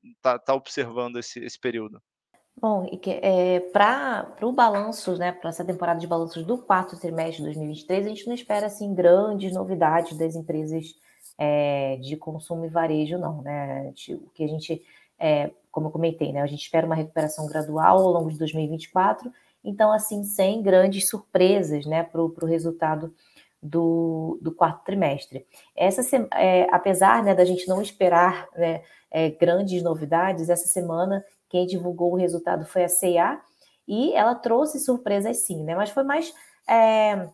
está 0.04 0.34
é, 0.34 0.38
tá 0.38 0.54
observando 0.54 1.18
esse, 1.18 1.40
esse 1.40 1.58
período? 1.58 2.00
Bom, 2.60 2.86
e 2.92 3.00
é, 3.22 3.60
para 3.60 4.36
o 4.42 4.52
balanço, 4.52 5.16
né, 5.16 5.32
para 5.32 5.48
essa 5.48 5.64
temporada 5.64 5.98
de 5.98 6.06
balanços 6.06 6.44
do 6.44 6.58
quarto 6.58 6.98
trimestre 7.00 7.38
de 7.38 7.44
2023, 7.44 8.04
a 8.04 8.08
gente 8.10 8.26
não 8.26 8.34
espera 8.34 8.66
assim 8.66 8.94
grandes 8.94 9.54
novidades 9.54 10.18
das 10.18 10.36
empresas 10.36 10.94
é, 11.38 11.96
de 12.02 12.18
consumo 12.18 12.66
e 12.66 12.68
varejo, 12.68 13.16
não, 13.16 13.40
né? 13.40 13.94
O 14.10 14.28
que 14.34 14.44
a 14.44 14.46
gente, 14.46 14.82
é, 15.18 15.50
como 15.72 15.86
eu 15.86 15.90
comentei, 15.90 16.32
né, 16.32 16.42
a 16.42 16.46
gente 16.46 16.60
espera 16.60 16.84
uma 16.84 16.94
recuperação 16.94 17.46
gradual 17.46 17.98
ao 17.98 18.12
longo 18.12 18.30
de 18.30 18.36
2024, 18.36 19.32
então 19.64 19.90
assim 19.90 20.22
sem 20.22 20.60
grandes 20.60 21.08
surpresas, 21.08 21.86
né, 21.86 22.02
para 22.02 22.20
o 22.20 22.44
resultado 22.44 23.14
do, 23.62 24.38
do 24.42 24.52
quarto 24.52 24.84
trimestre. 24.84 25.46
Essa, 25.74 26.02
é, 26.34 26.66
apesar 26.70 27.24
né, 27.24 27.34
da 27.34 27.44
gente 27.46 27.66
não 27.66 27.80
esperar 27.80 28.48
né, 28.54 28.82
é, 29.10 29.30
grandes 29.30 29.82
novidades, 29.82 30.50
essa 30.50 30.68
semana 30.68 31.24
quem 31.50 31.66
divulgou 31.66 32.12
o 32.12 32.16
resultado 32.16 32.64
foi 32.64 32.84
a 32.84 32.88
CIA 32.88 33.40
e 33.86 34.14
ela 34.14 34.34
trouxe 34.34 34.78
surpresas 34.78 35.38
sim, 35.38 35.62
né? 35.64 35.74
Mas 35.74 35.90
foi 35.90 36.04
mais 36.04 36.32
é, 36.68 37.28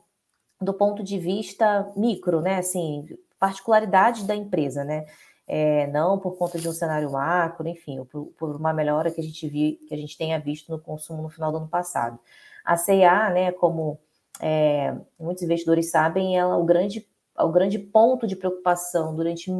do 0.60 0.72
ponto 0.72 1.04
de 1.04 1.18
vista 1.18 1.92
micro, 1.94 2.40
né? 2.40 2.56
Assim, 2.56 3.06
particularidades 3.38 4.24
da 4.24 4.34
empresa, 4.34 4.82
né? 4.82 5.06
É, 5.46 5.86
não 5.88 6.18
por 6.18 6.36
conta 6.36 6.58
de 6.58 6.68
um 6.68 6.72
cenário 6.72 7.12
macro, 7.12 7.68
enfim, 7.68 8.02
por, 8.06 8.26
por, 8.36 8.56
uma 8.56 8.72
melhora 8.72 9.12
que 9.12 9.20
a 9.20 9.22
gente 9.24 9.46
viu, 9.46 9.78
que 9.86 9.94
a 9.94 9.96
gente 9.96 10.18
tenha 10.18 10.40
visto 10.40 10.72
no 10.72 10.80
consumo 10.80 11.22
no 11.22 11.28
final 11.28 11.52
do 11.52 11.58
ano 11.58 11.68
passado. 11.68 12.18
A 12.64 12.76
CIA, 12.76 13.30
né, 13.30 13.52
como 13.52 14.00
é, 14.40 14.92
muitos 15.18 15.44
investidores 15.44 15.90
sabem, 15.90 16.36
ela 16.36 16.56
o 16.56 16.64
grande, 16.64 17.06
o 17.38 17.48
grande 17.48 17.78
ponto 17.78 18.26
de 18.26 18.34
preocupação 18.34 19.14
durante 19.14 19.52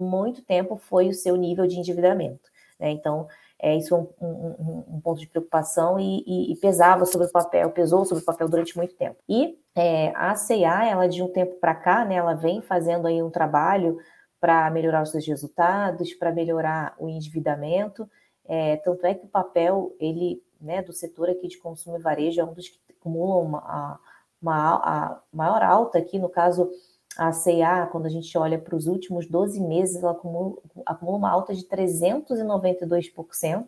muito 0.00 0.42
tempo 0.42 0.76
foi 0.76 1.08
o 1.08 1.14
seu 1.14 1.36
nível 1.36 1.66
de 1.66 1.78
endividamento. 1.78 2.50
Né? 2.78 2.90
Então, 2.90 3.28
é, 3.60 3.76
isso 3.76 3.94
é 3.94 3.98
um, 3.98 4.08
um, 4.20 4.84
um, 4.96 5.00
ponto 5.00 5.20
de 5.20 5.26
preocupação 5.26 5.98
e, 5.98 6.22
e, 6.26 6.52
e, 6.52 6.56
pesava 6.56 7.06
sobre 7.06 7.26
o 7.26 7.32
papel, 7.32 7.70
pesou 7.70 8.04
sobre 8.04 8.22
o 8.22 8.26
papel 8.26 8.48
durante 8.48 8.76
muito 8.76 8.94
tempo. 8.94 9.16
E 9.28 9.58
é, 9.74 10.12
a 10.16 10.34
CIA, 10.34 10.86
ela 10.86 11.08
de 11.08 11.22
um 11.22 11.28
tempo 11.28 11.56
para 11.60 11.74
cá, 11.74 12.04
né, 12.04 12.16
ela 12.16 12.34
vem 12.34 12.60
fazendo 12.60 13.06
aí 13.06 13.22
um 13.22 13.30
trabalho 13.30 13.98
para 14.40 14.70
melhorar 14.70 15.02
os 15.02 15.10
seus 15.10 15.26
resultados, 15.26 16.12
para 16.14 16.32
melhorar 16.32 16.94
o 16.98 17.08
endividamento. 17.08 18.08
É, 18.46 18.76
tanto 18.76 19.06
é 19.06 19.14
que 19.14 19.24
o 19.24 19.28
papel, 19.28 19.96
ele, 19.98 20.42
né, 20.60 20.82
do 20.82 20.92
setor 20.92 21.30
aqui 21.30 21.48
de 21.48 21.56
consumo 21.56 21.96
e 21.96 22.02
varejo 22.02 22.40
é 22.40 22.44
um 22.44 22.52
dos 22.52 22.68
que 22.68 22.78
acumulam 22.90 23.42
uma, 23.42 23.98
uma, 24.42 24.74
a 24.74 25.20
maior 25.32 25.62
alta 25.62 25.98
aqui, 25.98 26.18
no 26.18 26.28
caso 26.28 26.70
a 27.16 27.30
CA, 27.30 27.88
quando 27.90 28.06
a 28.06 28.10
gente 28.10 28.36
olha 28.36 28.58
para 28.58 28.74
os 28.74 28.86
últimos 28.86 29.28
12 29.28 29.60
meses, 29.60 30.02
ela 30.02 30.12
acumula, 30.12 30.56
acumula 30.84 31.18
uma 31.18 31.30
alta 31.30 31.54
de 31.54 31.64
392%, 31.64 33.66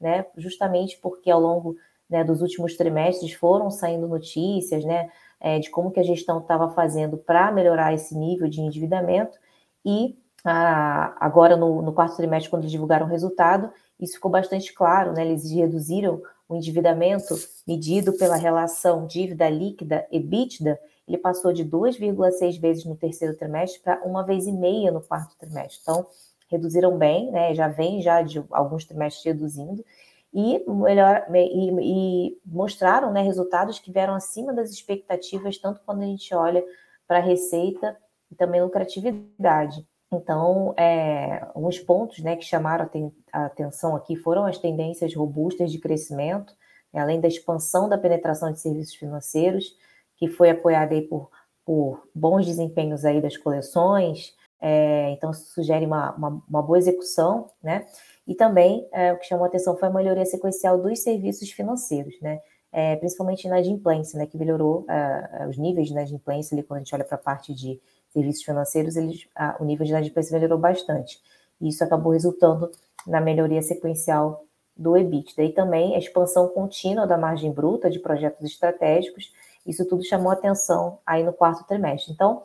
né? 0.00 0.26
justamente 0.36 0.98
porque 0.98 1.30
ao 1.30 1.40
longo 1.40 1.76
né, 2.08 2.22
dos 2.22 2.42
últimos 2.42 2.76
trimestres 2.76 3.32
foram 3.32 3.70
saindo 3.70 4.06
notícias 4.06 4.84
né, 4.84 5.10
é, 5.40 5.58
de 5.58 5.70
como 5.70 5.90
que 5.90 6.00
a 6.00 6.04
gestão 6.04 6.40
estava 6.40 6.68
fazendo 6.70 7.16
para 7.16 7.50
melhorar 7.50 7.94
esse 7.94 8.16
nível 8.16 8.48
de 8.48 8.60
endividamento 8.60 9.38
e 9.84 10.16
a, 10.44 11.16
agora 11.24 11.56
no, 11.56 11.82
no, 11.82 11.92
quarto 11.92 12.16
trimestre, 12.16 12.50
quando 12.50 12.62
eles 12.62 12.72
divulgaram 12.72 13.06
o 13.06 13.08
resultado, 13.08 13.70
isso 13.98 14.14
ficou 14.14 14.30
bastante 14.30 14.72
claro, 14.74 15.12
né? 15.12 15.24
Eles 15.24 15.50
reduziram 15.50 16.20
o 16.48 16.56
endividamento 16.56 17.34
medido 17.66 18.12
pela 18.14 18.36
relação 18.36 19.06
dívida 19.06 19.48
líquida 19.48 20.06
EBITDA 20.10 20.78
ele 21.12 21.18
passou 21.18 21.52
de 21.52 21.64
2,6 21.64 22.58
vezes 22.58 22.84
no 22.84 22.96
terceiro 22.96 23.36
trimestre 23.36 23.80
para 23.82 24.02
uma 24.02 24.24
vez 24.24 24.46
e 24.46 24.52
meia 24.52 24.90
no 24.90 25.02
quarto 25.02 25.36
trimestre. 25.36 25.80
Então, 25.82 26.06
reduziram 26.48 26.96
bem, 26.96 27.30
né? 27.30 27.54
Já 27.54 27.68
vem 27.68 28.00
já 28.00 28.22
de 28.22 28.42
alguns 28.50 28.84
trimestres 28.84 29.24
reduzindo 29.24 29.84
e 30.32 30.64
melhor 30.66 31.26
e, 31.34 32.28
e 32.28 32.40
mostraram, 32.46 33.12
né, 33.12 33.20
resultados 33.20 33.78
que 33.78 33.92
vieram 33.92 34.14
acima 34.14 34.52
das 34.52 34.70
expectativas, 34.70 35.58
tanto 35.58 35.82
quando 35.84 36.02
a 36.02 36.06
gente 36.06 36.34
olha 36.34 36.64
para 37.06 37.18
a 37.18 37.20
receita 37.22 37.96
e 38.30 38.34
também 38.34 38.62
lucratividade. 38.62 39.86
Então, 40.10 40.74
é, 40.78 41.46
alguns 41.54 41.78
pontos 41.78 42.20
né, 42.20 42.36
que 42.36 42.44
chamaram 42.44 42.88
a 43.30 43.44
atenção 43.44 43.94
aqui 43.94 44.16
foram 44.16 44.46
as 44.46 44.56
tendências 44.56 45.14
robustas 45.14 45.70
de 45.70 45.78
crescimento, 45.78 46.54
né, 46.92 47.02
além 47.02 47.20
da 47.20 47.28
expansão 47.28 47.88
da 47.88 47.98
penetração 47.98 48.50
de 48.50 48.60
serviços 48.60 48.94
financeiros, 48.94 49.76
que 50.22 50.28
foi 50.28 50.50
apoiada 50.50 50.94
aí 50.94 51.02
por, 51.02 51.28
por 51.66 52.08
bons 52.14 52.46
desempenhos 52.46 53.04
aí 53.04 53.20
das 53.20 53.36
coleções, 53.36 54.32
é, 54.60 55.10
então 55.10 55.32
sugere 55.32 55.84
uma, 55.84 56.14
uma, 56.14 56.42
uma, 56.48 56.62
boa 56.62 56.78
execução, 56.78 57.50
né? 57.60 57.84
E 58.24 58.32
também 58.32 58.86
é, 58.92 59.12
o 59.12 59.18
que 59.18 59.26
chamou 59.26 59.44
atenção 59.44 59.76
foi 59.76 59.88
a 59.88 59.90
melhoria 59.90 60.24
sequencial 60.24 60.80
dos 60.80 61.00
serviços 61.00 61.50
financeiros, 61.50 62.14
né? 62.20 62.38
É, 62.70 62.94
principalmente 62.94 63.48
na 63.48 63.58
inadimplência, 63.58 64.16
né? 64.16 64.24
Que 64.24 64.38
melhorou 64.38 64.86
é, 64.88 65.48
os 65.48 65.58
níveis 65.58 65.88
de 65.88 65.92
inadimplência 65.92 66.54
ali 66.54 66.62
quando 66.62 66.76
a 66.76 66.84
gente 66.84 66.94
olha 66.94 67.04
para 67.04 67.16
a 67.16 67.20
parte 67.20 67.52
de 67.52 67.80
serviços 68.10 68.44
financeiros, 68.44 68.94
eles, 68.94 69.26
o 69.58 69.64
nível 69.64 69.84
de 69.84 69.90
inadimplência 69.90 70.32
melhorou 70.32 70.58
bastante. 70.58 71.18
E 71.60 71.66
isso 71.66 71.82
acabou 71.82 72.12
resultando 72.12 72.70
na 73.08 73.20
melhoria 73.20 73.60
sequencial 73.60 74.44
do 74.76 74.96
EBITDA. 74.96 75.42
E 75.42 75.52
também 75.52 75.96
a 75.96 75.98
expansão 75.98 76.46
contínua 76.46 77.08
da 77.08 77.18
margem 77.18 77.50
bruta 77.50 77.90
de 77.90 77.98
projetos 77.98 78.44
estratégicos 78.48 79.32
isso 79.66 79.86
tudo 79.86 80.04
chamou 80.04 80.32
atenção 80.32 80.98
aí 81.06 81.22
no 81.22 81.32
quarto 81.32 81.66
trimestre. 81.66 82.12
Então, 82.12 82.42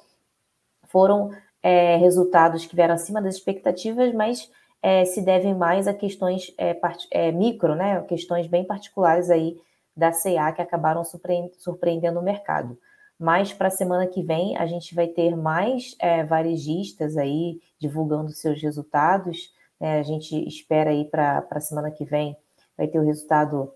foram 0.87 1.31
é, 1.61 1.97
resultados 1.97 2.65
que 2.65 2.75
vieram 2.75 2.93
acima 2.93 3.21
das 3.21 3.35
expectativas, 3.35 4.13
mas 4.13 4.49
é, 4.81 5.05
se 5.05 5.21
devem 5.21 5.55
mais 5.55 5.87
a 5.87 5.93
questões 5.93 6.53
é, 6.57 6.79
é, 7.11 7.31
micro, 7.31 7.75
né? 7.75 8.01
Questões 8.03 8.47
bem 8.47 8.63
particulares 8.63 9.29
aí 9.29 9.59
da 9.95 10.11
CA 10.11 10.51
que 10.51 10.61
acabaram 10.61 11.03
surpreendendo 11.03 12.19
o 12.19 12.23
mercado. 12.23 12.77
Mas 13.19 13.51
para 13.51 13.67
a 13.67 13.71
semana 13.71 14.05
que 14.05 14.21
vem 14.21 14.55
a 14.57 14.67
gente 14.67 14.93
vai 14.93 15.07
ter 15.07 15.35
mais 15.35 15.95
é, 15.99 16.23
varejistas 16.23 17.17
aí 17.17 17.59
divulgando 17.79 18.31
seus 18.31 18.61
resultados. 18.61 19.51
Né? 19.79 19.99
A 19.99 20.03
gente 20.03 20.35
espera 20.47 20.91
aí 20.91 21.05
para 21.05 21.45
a 21.49 21.59
semana 21.59 21.89
que 21.89 22.05
vem 22.05 22.37
vai 22.77 22.87
ter 22.87 22.99
o 22.99 23.03
resultado 23.03 23.73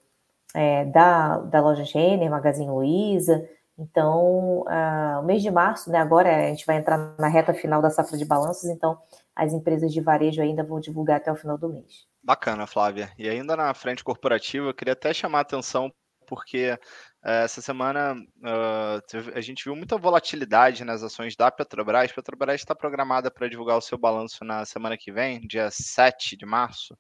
é, 0.56 0.86
da, 0.86 1.38
da 1.38 1.62
loja 1.62 1.84
Renner, 1.84 2.30
Magazine 2.30 2.70
Luiza. 2.70 3.48
Então, 3.78 4.62
uh, 4.62 5.20
o 5.22 5.24
mês 5.24 5.42
de 5.42 5.50
março, 5.50 5.90
né, 5.90 5.98
agora 5.98 6.46
a 6.46 6.50
gente 6.50 6.66
vai 6.66 6.78
entrar 6.78 7.16
na 7.18 7.28
reta 7.28 7.54
final 7.54 7.82
da 7.82 7.90
safra 7.90 8.18
de 8.18 8.26
balanços, 8.26 8.70
então 8.70 8.98
as 9.36 9.54
empresas 9.54 9.92
de 9.92 10.02
varejo 10.02 10.42
ainda 10.42 10.64
vão 10.64 10.80
divulgar 10.80 11.18
até 11.18 11.32
o 11.32 11.36
final 11.36 11.58
do 11.58 11.70
mês. 11.70 12.06
Bacana, 12.24 12.68
Flávia. 12.68 13.12
E 13.18 13.28
ainda 13.28 13.56
na 13.56 13.74
frente 13.74 14.04
corporativa, 14.04 14.68
eu 14.68 14.74
queria 14.74 14.94
até 14.94 15.14
chamar 15.14 15.40
a 15.40 15.42
atenção 15.42 15.92
porque 16.28 16.72
uh, 16.72 17.30
essa 17.44 17.62
semana 17.62 18.14
uh, 18.14 19.36
a 19.36 19.42
gente 19.42 19.66
viu 19.66 19.76
muita 19.76 19.98
volatilidade 19.98 20.86
nas 20.86 21.04
ações 21.04 21.36
da 21.36 21.52
Petrobras. 21.52 22.12
Petrobras 22.12 22.62
está 22.62 22.74
programada 22.74 23.30
para 23.30 23.50
divulgar 23.50 23.78
o 23.78 23.82
seu 23.82 23.98
balanço 23.98 24.46
na 24.46 24.64
semana 24.64 24.98
que 24.98 25.12
vem, 25.12 25.42
dia 25.42 25.70
7 25.70 26.38
de 26.38 26.46
março 26.46 26.96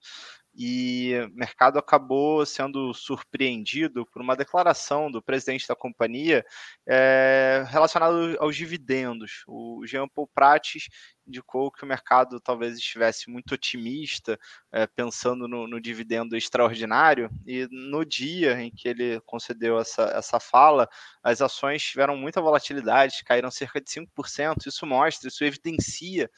e 0.54 1.14
o 1.32 1.36
mercado 1.36 1.80
acabou 1.80 2.46
sendo 2.46 2.94
surpreendido 2.94 4.06
por 4.06 4.22
uma 4.22 4.36
declaração 4.36 5.10
do 5.10 5.22
presidente 5.22 5.68
da 5.68 5.76
companhia 5.76 6.46
é, 6.86 7.64
relacionada 7.70 8.38
aos 8.40 8.56
dividendos. 8.56 9.44
O 9.48 9.86
Jean 9.86 10.08
Paul 10.08 10.30
Prates 10.34 10.88
indicou 11.26 11.72
que 11.72 11.84
o 11.84 11.88
mercado 11.88 12.40
talvez 12.40 12.78
estivesse 12.78 13.30
muito 13.30 13.54
otimista, 13.54 14.38
é, 14.72 14.86
pensando 14.86 15.48
no, 15.48 15.68
no, 15.68 15.80
dividendo 15.80 16.36
extraordinário, 16.36 17.30
e 17.46 17.68
no 17.72 18.04
dia 18.04 18.62
em 18.62 18.70
que 18.70 18.90
ele 18.90 19.22
concedeu 19.22 19.80
essa, 19.80 20.04
essa 20.16 20.40
fala, 20.40 20.90
as 21.24 21.42
ações 21.42 21.84
tiveram 21.84 22.18
muita 22.18 22.42
volatilidade, 22.42 23.24
caíram 23.24 23.50
cerca 23.50 23.80
de 23.80 23.90
5%. 23.90 24.68
Isso 24.68 24.86
mostra, 24.86 25.30
isso 25.30 25.44
evidencia 25.44 26.30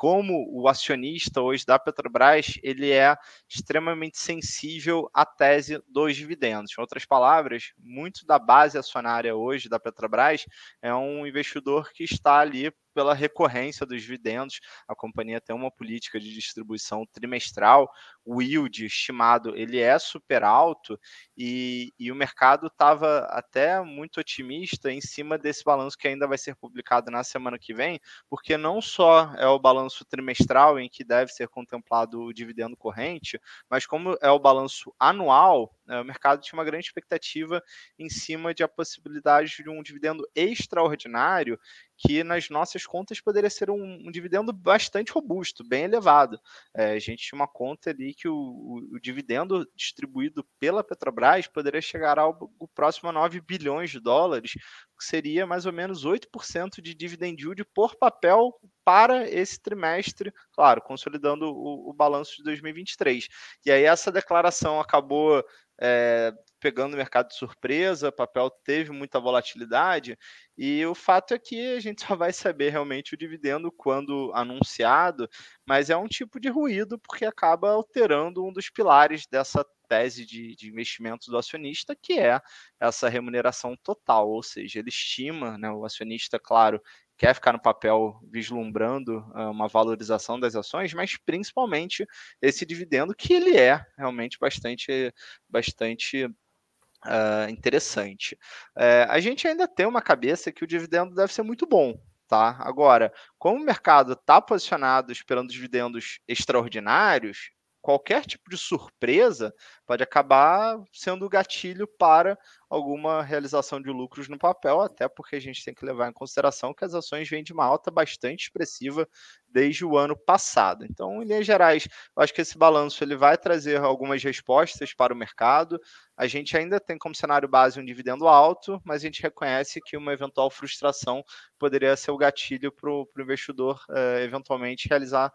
como 0.00 0.48
o 0.50 0.66
acionista 0.66 1.42
hoje 1.42 1.66
da 1.66 1.78
Petrobras 1.78 2.58
ele 2.62 2.90
é 2.90 3.14
extremamente 3.46 4.16
sensível 4.16 5.10
à 5.12 5.26
tese 5.26 5.78
dos 5.86 6.16
dividendos. 6.16 6.72
Em 6.72 6.80
outras 6.80 7.04
palavras, 7.04 7.74
muito 7.76 8.24
da 8.24 8.38
base 8.38 8.78
acionária 8.78 9.36
hoje 9.36 9.68
da 9.68 9.78
Petrobras 9.78 10.46
é 10.80 10.94
um 10.94 11.26
investidor 11.26 11.92
que 11.92 12.02
está 12.02 12.38
ali 12.38 12.72
pela 13.00 13.14
recorrência 13.14 13.86
dos 13.86 14.02
dividendos. 14.02 14.60
A 14.86 14.94
companhia 14.94 15.40
tem 15.40 15.56
uma 15.56 15.70
política 15.70 16.20
de 16.20 16.34
distribuição 16.34 17.06
trimestral, 17.10 17.90
o 18.22 18.42
yield 18.42 18.84
estimado 18.84 19.56
ele 19.56 19.78
é 19.78 19.98
super 19.98 20.44
alto 20.44 21.00
e, 21.34 21.94
e 21.98 22.12
o 22.12 22.14
mercado 22.14 22.66
estava 22.66 23.20
até 23.30 23.80
muito 23.80 24.20
otimista 24.20 24.92
em 24.92 25.00
cima 25.00 25.38
desse 25.38 25.64
balanço 25.64 25.96
que 25.96 26.08
ainda 26.08 26.28
vai 26.28 26.36
ser 26.36 26.54
publicado 26.56 27.10
na 27.10 27.24
semana 27.24 27.58
que 27.58 27.72
vem, 27.72 27.98
porque 28.28 28.58
não 28.58 28.82
só 28.82 29.34
é 29.36 29.46
o 29.46 29.58
balanço 29.58 30.04
trimestral 30.04 30.78
em 30.78 30.86
que 30.86 31.02
deve 31.02 31.32
ser 31.32 31.48
contemplado 31.48 32.20
o 32.20 32.34
dividendo 32.34 32.76
corrente, 32.76 33.40
mas 33.70 33.86
como 33.86 34.14
é 34.20 34.30
o 34.30 34.38
balanço 34.38 34.94
anual, 34.98 35.74
o 35.98 36.04
mercado 36.04 36.40
tinha 36.40 36.58
uma 36.58 36.64
grande 36.64 36.86
expectativa 36.86 37.62
em 37.98 38.08
cima 38.08 38.54
de 38.54 38.62
a 38.62 38.68
possibilidade 38.68 39.56
de 39.62 39.68
um 39.68 39.82
dividendo 39.82 40.28
extraordinário 40.34 41.58
que 41.96 42.24
nas 42.24 42.48
nossas 42.48 42.86
contas 42.86 43.20
poderia 43.20 43.50
ser 43.50 43.70
um, 43.70 43.98
um 44.06 44.10
dividendo 44.10 44.52
bastante 44.52 45.12
robusto, 45.12 45.62
bem 45.62 45.84
elevado. 45.84 46.40
É, 46.74 46.92
a 46.92 46.98
gente 46.98 47.22
tinha 47.22 47.38
uma 47.38 47.46
conta 47.46 47.90
ali 47.90 48.14
que 48.14 48.26
o, 48.26 48.34
o, 48.34 48.96
o, 48.96 49.00
dividendo 49.00 49.66
distribuído 49.76 50.42
pela 50.58 50.82
Petrobras 50.82 51.46
poderia 51.46 51.82
chegar 51.82 52.18
ao, 52.18 52.50
ao 52.58 52.68
próximo 52.68 53.10
a 53.10 53.12
9 53.12 53.42
bilhões 53.42 53.90
de 53.90 54.00
dólares, 54.00 54.52
que 55.00 55.06
seria 55.06 55.46
mais 55.46 55.64
ou 55.64 55.72
menos 55.72 56.04
8% 56.04 56.82
de 56.82 56.94
dividend 56.94 57.42
yield 57.42 57.64
por 57.74 57.96
papel 57.96 58.52
para 58.84 59.26
esse 59.30 59.58
trimestre, 59.58 60.30
claro, 60.52 60.82
consolidando 60.82 61.46
o, 61.46 61.88
o 61.88 61.94
balanço 61.94 62.36
de 62.36 62.42
2023. 62.42 63.26
E 63.64 63.72
aí 63.72 63.84
essa 63.84 64.12
declaração 64.12 64.78
acabou 64.78 65.42
é, 65.80 66.34
pegando 66.60 66.92
o 66.92 66.96
mercado 66.98 67.28
de 67.28 67.36
surpresa, 67.36 68.10
o 68.10 68.12
papel 68.12 68.50
teve 68.62 68.92
muita 68.92 69.18
volatilidade, 69.18 70.18
e 70.56 70.84
o 70.84 70.94
fato 70.94 71.32
é 71.32 71.38
que 71.38 71.74
a 71.74 71.80
gente 71.80 72.04
só 72.04 72.14
vai 72.14 72.32
saber 72.34 72.68
realmente 72.68 73.14
o 73.14 73.16
dividendo 73.16 73.72
quando 73.72 74.30
anunciado, 74.34 75.26
mas 75.66 75.88
é 75.88 75.96
um 75.96 76.06
tipo 76.06 76.38
de 76.38 76.50
ruído 76.50 76.98
porque 76.98 77.24
acaba 77.24 77.70
alterando 77.70 78.44
um 78.44 78.52
dos 78.52 78.68
pilares 78.68 79.26
dessa 79.26 79.64
tese 79.90 80.24
de, 80.24 80.54
de 80.54 80.68
investimentos 80.68 81.26
do 81.26 81.36
acionista, 81.36 81.96
que 82.00 82.20
é 82.20 82.40
essa 82.78 83.08
remuneração 83.08 83.76
total, 83.82 84.30
ou 84.30 84.40
seja, 84.40 84.78
ele 84.78 84.88
estima, 84.88 85.58
né, 85.58 85.68
o 85.68 85.84
acionista, 85.84 86.38
claro, 86.38 86.80
quer 87.18 87.34
ficar 87.34 87.52
no 87.52 87.60
papel 87.60 88.20
vislumbrando 88.30 89.18
uh, 89.34 89.50
uma 89.50 89.66
valorização 89.66 90.38
das 90.38 90.54
ações, 90.54 90.94
mas 90.94 91.16
principalmente 91.18 92.06
esse 92.40 92.64
dividendo 92.64 93.14
que 93.14 93.34
ele 93.34 93.56
é 93.56 93.84
realmente 93.98 94.38
bastante, 94.38 95.12
bastante 95.48 96.24
uh, 96.24 97.50
interessante. 97.50 98.38
Uh, 98.76 99.10
a 99.10 99.18
gente 99.18 99.46
ainda 99.48 99.66
tem 99.66 99.86
uma 99.86 100.00
cabeça 100.00 100.52
que 100.52 100.62
o 100.62 100.66
dividendo 100.66 101.14
deve 101.14 101.32
ser 101.32 101.42
muito 101.42 101.66
bom, 101.66 102.00
tá? 102.28 102.56
Agora, 102.60 103.12
como 103.38 103.60
o 103.60 103.64
mercado 103.64 104.12
está 104.12 104.40
posicionado 104.40 105.10
esperando 105.10 105.50
dividendos 105.50 106.20
extraordinários, 106.28 107.50
qualquer 107.80 108.24
tipo 108.24 108.50
de 108.50 108.56
surpresa 108.56 109.54
pode 109.86 110.02
acabar 110.02 110.78
sendo 110.92 111.28
gatilho 111.28 111.86
para 111.86 112.38
alguma 112.68 113.22
realização 113.22 113.82
de 113.82 113.90
lucros 113.90 114.28
no 114.28 114.38
papel, 114.38 114.80
até 114.80 115.08
porque 115.08 115.34
a 115.34 115.40
gente 115.40 115.64
tem 115.64 115.74
que 115.74 115.84
levar 115.84 116.08
em 116.08 116.12
consideração 116.12 116.72
que 116.72 116.84
as 116.84 116.94
ações 116.94 117.28
vêm 117.28 117.42
de 117.42 117.52
uma 117.52 117.64
alta 117.64 117.90
bastante 117.90 118.44
expressiva 118.44 119.08
desde 119.48 119.84
o 119.84 119.98
ano 119.98 120.16
passado. 120.16 120.84
Então, 120.84 121.20
em 121.20 121.26
linhas 121.26 121.44
gerais, 121.44 121.88
eu 122.16 122.22
acho 122.22 122.32
que 122.32 122.40
esse 122.40 122.56
balanço 122.56 123.02
ele 123.02 123.16
vai 123.16 123.36
trazer 123.36 123.80
algumas 123.80 124.22
respostas 124.22 124.94
para 124.94 125.12
o 125.12 125.16
mercado. 125.16 125.80
A 126.16 126.28
gente 126.28 126.56
ainda 126.56 126.78
tem 126.78 126.96
como 126.96 127.14
cenário 127.14 127.48
base 127.48 127.80
um 127.80 127.84
dividendo 127.84 128.28
alto, 128.28 128.80
mas 128.84 129.02
a 129.02 129.06
gente 129.06 129.22
reconhece 129.22 129.80
que 129.80 129.96
uma 129.96 130.12
eventual 130.12 130.50
frustração 130.50 131.24
poderia 131.58 131.96
ser 131.96 132.12
o 132.12 132.16
gatilho 132.16 132.70
para 132.70 132.88
o 132.88 133.08
investidor 133.18 133.80
uh, 133.88 134.18
eventualmente 134.20 134.88
realizar 134.88 135.32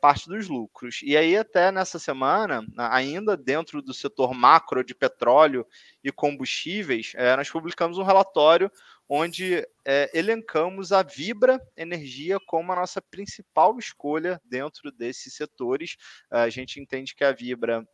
parte 0.00 0.28
dos 0.28 0.48
lucros. 0.48 1.00
E 1.02 1.16
aí, 1.16 1.36
até 1.36 1.72
nessa 1.72 1.98
semana, 1.98 2.64
ainda 2.76 3.36
dentro 3.36 3.80
do 3.80 3.94
setor 3.94 4.34
macro 4.34 4.84
de 4.84 4.94
petróleo 4.94 5.66
e 6.04 6.12
combustíveis, 6.12 7.12
uh, 7.14 7.36
nós 7.36 7.50
publicamos 7.50 7.96
um 7.96 8.02
relatório 8.02 8.70
onde 9.08 9.58
uh, 9.58 9.66
elencamos 10.12 10.92
a 10.92 11.02
Vibra 11.02 11.60
Energia 11.76 12.38
como 12.46 12.72
a 12.72 12.76
nossa 12.76 13.00
principal 13.00 13.78
escolha 13.78 14.40
dentro 14.44 14.90
desses 14.92 15.34
setores. 15.34 15.96
a 16.30 16.48
gente 16.48 16.80
entende 16.80 17.14
que 17.14 17.24
a 17.24 17.32
Vibra 17.32 17.86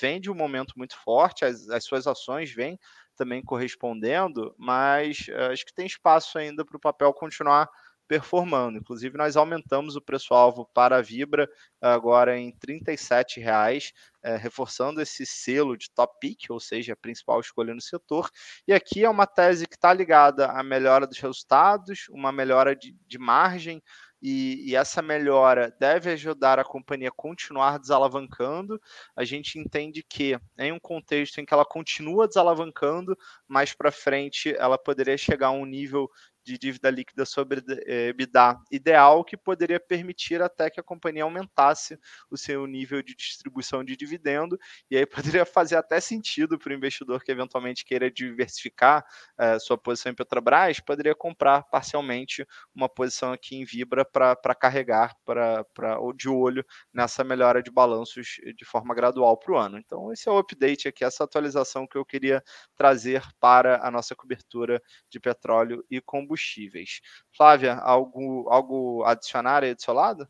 vem 0.00 0.20
de 0.20 0.30
um 0.30 0.34
momento 0.34 0.74
muito 0.76 0.96
forte, 0.96 1.44
as, 1.44 1.68
as 1.68 1.84
suas 1.84 2.06
ações 2.06 2.52
vêm 2.52 2.78
também 3.16 3.42
correspondendo, 3.42 4.54
mas 4.56 5.26
acho 5.50 5.66
que 5.66 5.74
tem 5.74 5.86
espaço 5.86 6.38
ainda 6.38 6.64
para 6.64 6.76
o 6.76 6.80
papel 6.80 7.12
continuar 7.12 7.68
performando. 8.10 8.76
Inclusive, 8.76 9.16
nós 9.16 9.36
aumentamos 9.36 9.94
o 9.94 10.00
preço-alvo 10.00 10.68
para 10.74 10.96
a 10.96 11.00
Vibra 11.00 11.48
agora 11.80 12.36
em 12.36 12.46
R$ 12.46 12.56
37,00, 12.60 13.92
é, 14.20 14.34
reforçando 14.34 15.00
esse 15.00 15.24
selo 15.24 15.76
de 15.76 15.88
top 15.92 16.18
pick, 16.20 16.50
ou 16.50 16.58
seja, 16.58 16.94
a 16.94 16.96
principal 16.96 17.38
escolha 17.38 17.72
no 17.72 17.80
setor. 17.80 18.28
E 18.66 18.72
aqui 18.72 19.04
é 19.04 19.08
uma 19.08 19.28
tese 19.28 19.64
que 19.64 19.76
está 19.76 19.94
ligada 19.94 20.46
à 20.46 20.60
melhora 20.60 21.06
dos 21.06 21.20
resultados, 21.20 22.08
uma 22.10 22.32
melhora 22.32 22.74
de, 22.74 22.96
de 23.06 23.16
margem, 23.16 23.80
e, 24.22 24.70
e, 24.70 24.76
essa 24.76 25.00
melhora 25.00 25.74
deve 25.80 26.10
ajudar 26.10 26.58
a 26.58 26.64
companhia 26.64 27.08
a 27.08 27.12
continuar 27.12 27.78
desalavancando. 27.78 28.78
A 29.16 29.24
gente 29.24 29.58
entende 29.58 30.02
que, 30.02 30.38
em 30.58 30.72
um 30.72 30.78
contexto 30.78 31.40
em 31.40 31.46
que 31.46 31.54
ela 31.54 31.64
continua 31.64 32.28
desalavancando, 32.28 33.16
mais 33.48 33.72
para 33.72 33.90
frente 33.90 34.54
ela 34.54 34.76
poderia 34.76 35.16
chegar 35.16 35.48
a 35.48 35.52
um 35.52 35.64
nível 35.64 36.10
de 36.44 36.58
dívida 36.58 36.90
líquida 36.90 37.24
sobre 37.24 37.62
EBITDA 37.86 38.58
ideal, 38.70 39.24
que 39.24 39.36
poderia 39.36 39.78
permitir 39.78 40.42
até 40.42 40.70
que 40.70 40.80
a 40.80 40.82
companhia 40.82 41.24
aumentasse 41.24 41.98
o 42.30 42.36
seu 42.36 42.66
nível 42.66 43.02
de 43.02 43.14
distribuição 43.14 43.84
de 43.84 43.96
dividendo, 43.96 44.58
e 44.90 44.96
aí 44.96 45.06
poderia 45.06 45.44
fazer 45.44 45.76
até 45.76 46.00
sentido 46.00 46.58
para 46.58 46.70
o 46.70 46.74
investidor 46.74 47.22
que 47.22 47.30
eventualmente 47.30 47.84
queira 47.84 48.10
diversificar 48.10 49.04
uh, 49.38 49.60
sua 49.60 49.76
posição 49.78 50.12
em 50.12 50.14
Petrobras, 50.14 50.80
poderia 50.80 51.14
comprar 51.14 51.62
parcialmente 51.64 52.46
uma 52.74 52.88
posição 52.88 53.32
aqui 53.32 53.56
em 53.56 53.64
Vibra 53.64 54.04
para 54.04 54.54
carregar 54.54 55.14
pra, 55.24 55.64
pra, 55.74 55.98
de 56.16 56.28
olho 56.28 56.64
nessa 56.92 57.22
melhora 57.22 57.62
de 57.62 57.70
balanços 57.70 58.40
de 58.56 58.64
forma 58.64 58.94
gradual 58.94 59.36
para 59.36 59.52
o 59.52 59.56
ano. 59.56 59.78
Então, 59.78 60.12
esse 60.12 60.28
é 60.28 60.32
o 60.32 60.38
update 60.38 60.88
aqui, 60.88 61.04
essa 61.04 61.24
atualização 61.24 61.86
que 61.86 61.96
eu 61.96 62.04
queria 62.04 62.42
trazer 62.76 63.22
para 63.38 63.86
a 63.86 63.90
nossa 63.90 64.14
cobertura 64.16 64.82
de 65.08 65.20
petróleo 65.20 65.84
e 65.90 66.00
combustível 66.00 66.29
combustíveis. 66.30 67.00
Flávia, 67.36 67.74
algo, 67.74 68.48
algo 68.48 69.04
adicionar 69.04 69.64
aí 69.64 69.74
do 69.74 69.82
seu 69.82 69.92
lado? 69.92 70.26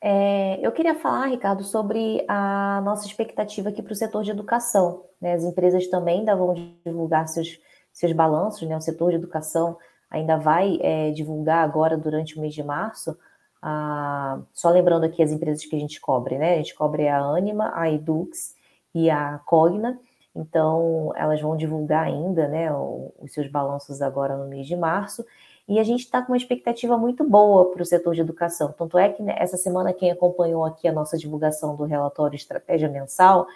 É, 0.00 0.58
eu 0.66 0.72
queria 0.72 0.94
falar, 0.94 1.26
Ricardo, 1.26 1.62
sobre 1.62 2.24
a 2.26 2.80
nossa 2.84 3.06
expectativa 3.06 3.68
aqui 3.68 3.82
para 3.82 3.92
o 3.92 3.96
setor 3.96 4.24
de 4.24 4.30
educação. 4.30 5.04
Né? 5.20 5.34
As 5.34 5.44
empresas 5.44 5.86
também 5.88 6.20
ainda 6.20 6.34
vão 6.34 6.54
divulgar 6.84 7.28
seus, 7.28 7.58
seus 7.92 8.12
balanços, 8.12 8.66
né? 8.66 8.76
o 8.76 8.80
setor 8.80 9.10
de 9.10 9.16
educação 9.16 9.76
ainda 10.10 10.36
vai 10.36 10.78
é, 10.80 11.10
divulgar 11.12 11.64
agora 11.64 11.96
durante 11.96 12.36
o 12.36 12.40
mês 12.40 12.54
de 12.54 12.62
março. 12.62 13.16
Ah, 13.62 14.40
só 14.52 14.70
lembrando 14.70 15.04
aqui 15.04 15.22
as 15.22 15.30
empresas 15.30 15.64
que 15.64 15.76
a 15.76 15.78
gente 15.78 16.00
cobre, 16.00 16.36
né? 16.36 16.54
A 16.54 16.56
gente 16.56 16.74
cobre 16.74 17.06
a 17.06 17.20
Anima, 17.20 17.70
a 17.74 17.88
Edux 17.88 18.56
e 18.92 19.08
a 19.08 19.38
Cogna. 19.46 20.00
Então, 20.34 21.12
elas 21.14 21.40
vão 21.40 21.56
divulgar 21.56 22.06
ainda 22.06 22.48
né, 22.48 22.70
os 22.74 23.32
seus 23.32 23.48
balanços 23.48 24.00
agora 24.00 24.36
no 24.36 24.48
mês 24.48 24.66
de 24.66 24.74
março. 24.74 25.24
E 25.68 25.78
a 25.78 25.84
gente 25.84 26.00
está 26.00 26.20
com 26.22 26.32
uma 26.32 26.36
expectativa 26.36 26.96
muito 26.96 27.22
boa 27.22 27.70
para 27.70 27.82
o 27.82 27.86
setor 27.86 28.14
de 28.14 28.20
educação. 28.20 28.72
Tanto 28.72 28.98
é 28.98 29.08
que 29.10 29.22
né, 29.22 29.34
essa 29.38 29.56
semana, 29.56 29.92
quem 29.92 30.10
acompanhou 30.10 30.64
aqui 30.64 30.88
a 30.88 30.92
nossa 30.92 31.16
divulgação 31.16 31.76
do 31.76 31.84
relatório 31.84 32.34
Estratégia 32.34 32.88
Mensal, 32.88 33.46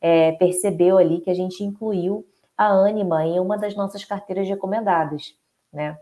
é, 0.00 0.32
percebeu 0.32 0.98
ali 0.98 1.20
que 1.20 1.30
a 1.30 1.34
gente 1.34 1.64
incluiu 1.64 2.26
a 2.56 2.66
Anima 2.66 3.24
em 3.24 3.40
uma 3.40 3.56
das 3.56 3.74
nossas 3.74 4.04
carteiras 4.04 4.46
recomendadas, 4.46 5.34
né? 5.72 5.98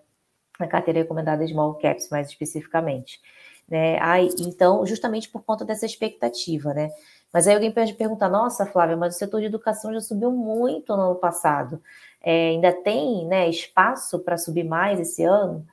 Na 0.59 0.66
carteira 0.66 1.01
recomendada 1.01 1.47
Small 1.47 1.75
Caps, 1.75 2.09
mais 2.11 2.29
especificamente. 2.29 3.21
Né? 3.68 3.99
Aí, 4.01 4.29
então, 4.38 4.85
justamente 4.85 5.29
por 5.29 5.42
conta 5.45 5.64
dessa 5.64 5.87
expectativa, 5.87 6.75
né? 6.75 6.90
Mas 7.33 7.49
aí 7.49 7.55
alguém 7.55 7.73
pode 7.73 7.95
perguntar, 7.95 8.29
nossa, 8.29 8.66
Flávia, 8.66 8.97
mas 8.97 9.16
o 9.16 9.18
setor 9.18 9.40
de 9.40 9.47
educação 9.47 9.92
já 9.92 10.01
subiu 10.01 10.31
muito 10.31 10.95
no 10.97 11.03
ano 11.03 11.14
passado. 11.14 11.81
É, 12.23 12.51
ainda 12.51 12.73
tem 12.73 13.27
né, 13.27 13.49
espaço 13.49 14.18
para 14.18 14.37
subir 14.37 14.64
mais 14.64 15.01
esse 15.01 15.25
ano? 15.25 15.66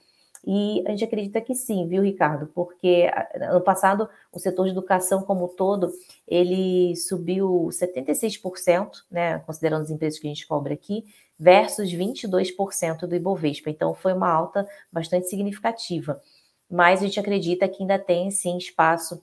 E 0.45 0.83
a 0.87 0.91
gente 0.91 1.03
acredita 1.03 1.41
que 1.41 1.53
sim, 1.53 1.87
viu, 1.87 2.01
Ricardo? 2.01 2.47
Porque 2.47 3.11
ano 3.41 3.61
passado 3.61 4.09
o 4.31 4.39
setor 4.39 4.65
de 4.65 4.71
educação 4.71 5.21
como 5.21 5.45
um 5.45 5.47
todo, 5.49 5.91
ele 6.27 6.95
subiu 6.95 7.67
76%, 7.71 9.03
né, 9.11 9.39
considerando 9.39 9.83
as 9.83 9.89
empresas 9.89 10.19
que 10.19 10.27
a 10.27 10.29
gente 10.29 10.47
cobra 10.47 10.73
aqui, 10.73 11.05
versus 11.37 11.91
22% 11.91 13.01
do 13.05 13.15
Ibovespa. 13.15 13.69
Então 13.69 13.93
foi 13.93 14.13
uma 14.13 14.29
alta 14.29 14.67
bastante 14.91 15.27
significativa. 15.27 16.21
Mas 16.69 17.01
a 17.01 17.05
gente 17.05 17.19
acredita 17.19 17.67
que 17.67 17.81
ainda 17.81 17.99
tem 17.99 18.31
sim 18.31 18.57
espaço 18.57 19.21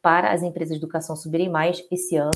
para 0.00 0.32
as 0.32 0.42
empresas 0.42 0.76
de 0.76 0.82
educação 0.82 1.16
subirem 1.16 1.48
mais 1.48 1.84
esse 1.90 2.16
ano, 2.16 2.30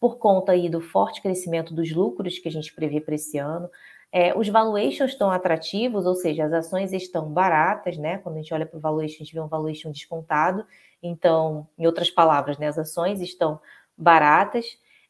por 0.00 0.18
conta 0.18 0.52
aí 0.52 0.68
do 0.68 0.80
forte 0.80 1.20
crescimento 1.20 1.74
dos 1.74 1.92
lucros 1.92 2.38
que 2.38 2.48
a 2.48 2.52
gente 2.52 2.74
prevê 2.74 3.00
para 3.00 3.14
esse 3.14 3.38
ano. 3.38 3.68
É, 4.10 4.36
os 4.36 4.48
valuations 4.48 5.10
estão 5.10 5.30
atrativos, 5.30 6.06
ou 6.06 6.14
seja, 6.14 6.44
as 6.44 6.52
ações 6.52 6.92
estão 6.92 7.30
baratas, 7.30 7.98
né? 7.98 8.18
Quando 8.18 8.36
a 8.36 8.38
gente 8.38 8.54
olha 8.54 8.64
para 8.64 8.78
o 8.78 8.80
valuation, 8.80 9.16
a 9.16 9.24
gente 9.24 9.34
vê 9.34 9.40
um 9.40 9.48
valuation 9.48 9.90
descontado. 9.90 10.64
Então, 11.02 11.68
em 11.76 11.86
outras 11.86 12.10
palavras, 12.10 12.58
né, 12.58 12.68
as 12.68 12.78
ações 12.78 13.20
estão 13.20 13.60
baratas. 13.96 14.64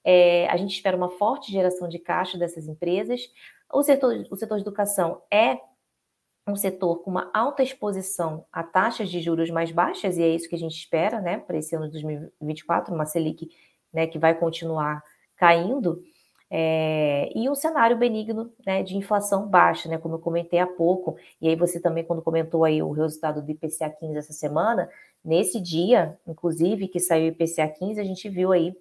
É, 0.05 0.49
a 0.49 0.57
gente 0.57 0.75
espera 0.75 0.97
uma 0.97 1.11
forte 1.11 1.53
geração 1.53 1.89
de 1.89 1.99
caixa 1.99 2.37
dessas 2.37 2.67
empresas. 2.67 3.21
O 3.73 3.83
setor, 3.83 4.27
o 4.31 4.37
setor 4.37 4.57
de 4.57 4.63
educação 4.63 5.23
é 5.31 5.59
um 6.51 6.57
setor 6.57 7.03
com 7.03 7.11
uma 7.11 7.31
alta 7.33 7.63
exposição 7.63 8.45
a 8.53 8.63
taxas 8.63 9.11
de 9.11 9.21
juros 9.21 9.51
mais 9.51 9.71
baixas, 9.71 10.17
e 10.17 10.23
é 10.23 10.29
isso 10.29 10.49
que 10.49 10.55
a 10.57 10.59
gente 10.59 10.77
espera, 10.77 11.21
né, 11.21 11.39
para 11.39 11.57
esse 11.57 11.75
ano 11.75 11.87
de 11.87 11.93
2024, 11.93 12.95
uma 12.95 13.07
Selic, 13.07 13.49
né, 13.93 14.07
que 14.07 14.19
vai 14.19 14.35
continuar 14.35 15.03
caindo. 15.37 16.03
É, 16.51 17.31
e 17.35 17.49
um 17.51 17.55
cenário 17.55 17.97
benigno 17.97 18.51
né, 18.67 18.83
de 18.83 18.97
inflação 18.97 19.47
baixa, 19.47 19.89
né, 19.89 19.99
como 19.99 20.15
eu 20.15 20.19
comentei 20.19 20.59
há 20.59 20.67
pouco, 20.67 21.17
e 21.41 21.49
aí 21.49 21.57
você 21.57 21.79
também, 21.79 22.05
quando 22.05 22.23
comentou 22.23 22.65
aí 22.65 22.83
o 22.83 22.91
resultado 22.91 23.43
do 23.43 23.51
IPCA 23.51 23.91
15 23.91 24.17
essa 24.17 24.33
semana, 24.33 24.89
nesse 25.25 25.61
dia, 25.61 26.19
inclusive, 26.27 26.89
que 26.89 26.99
saiu 26.99 27.27
o 27.27 27.29
IPCA 27.29 27.69
15, 27.69 28.01
a 28.01 28.05
gente 28.05 28.29
viu 28.29 28.53
aí 28.53 28.75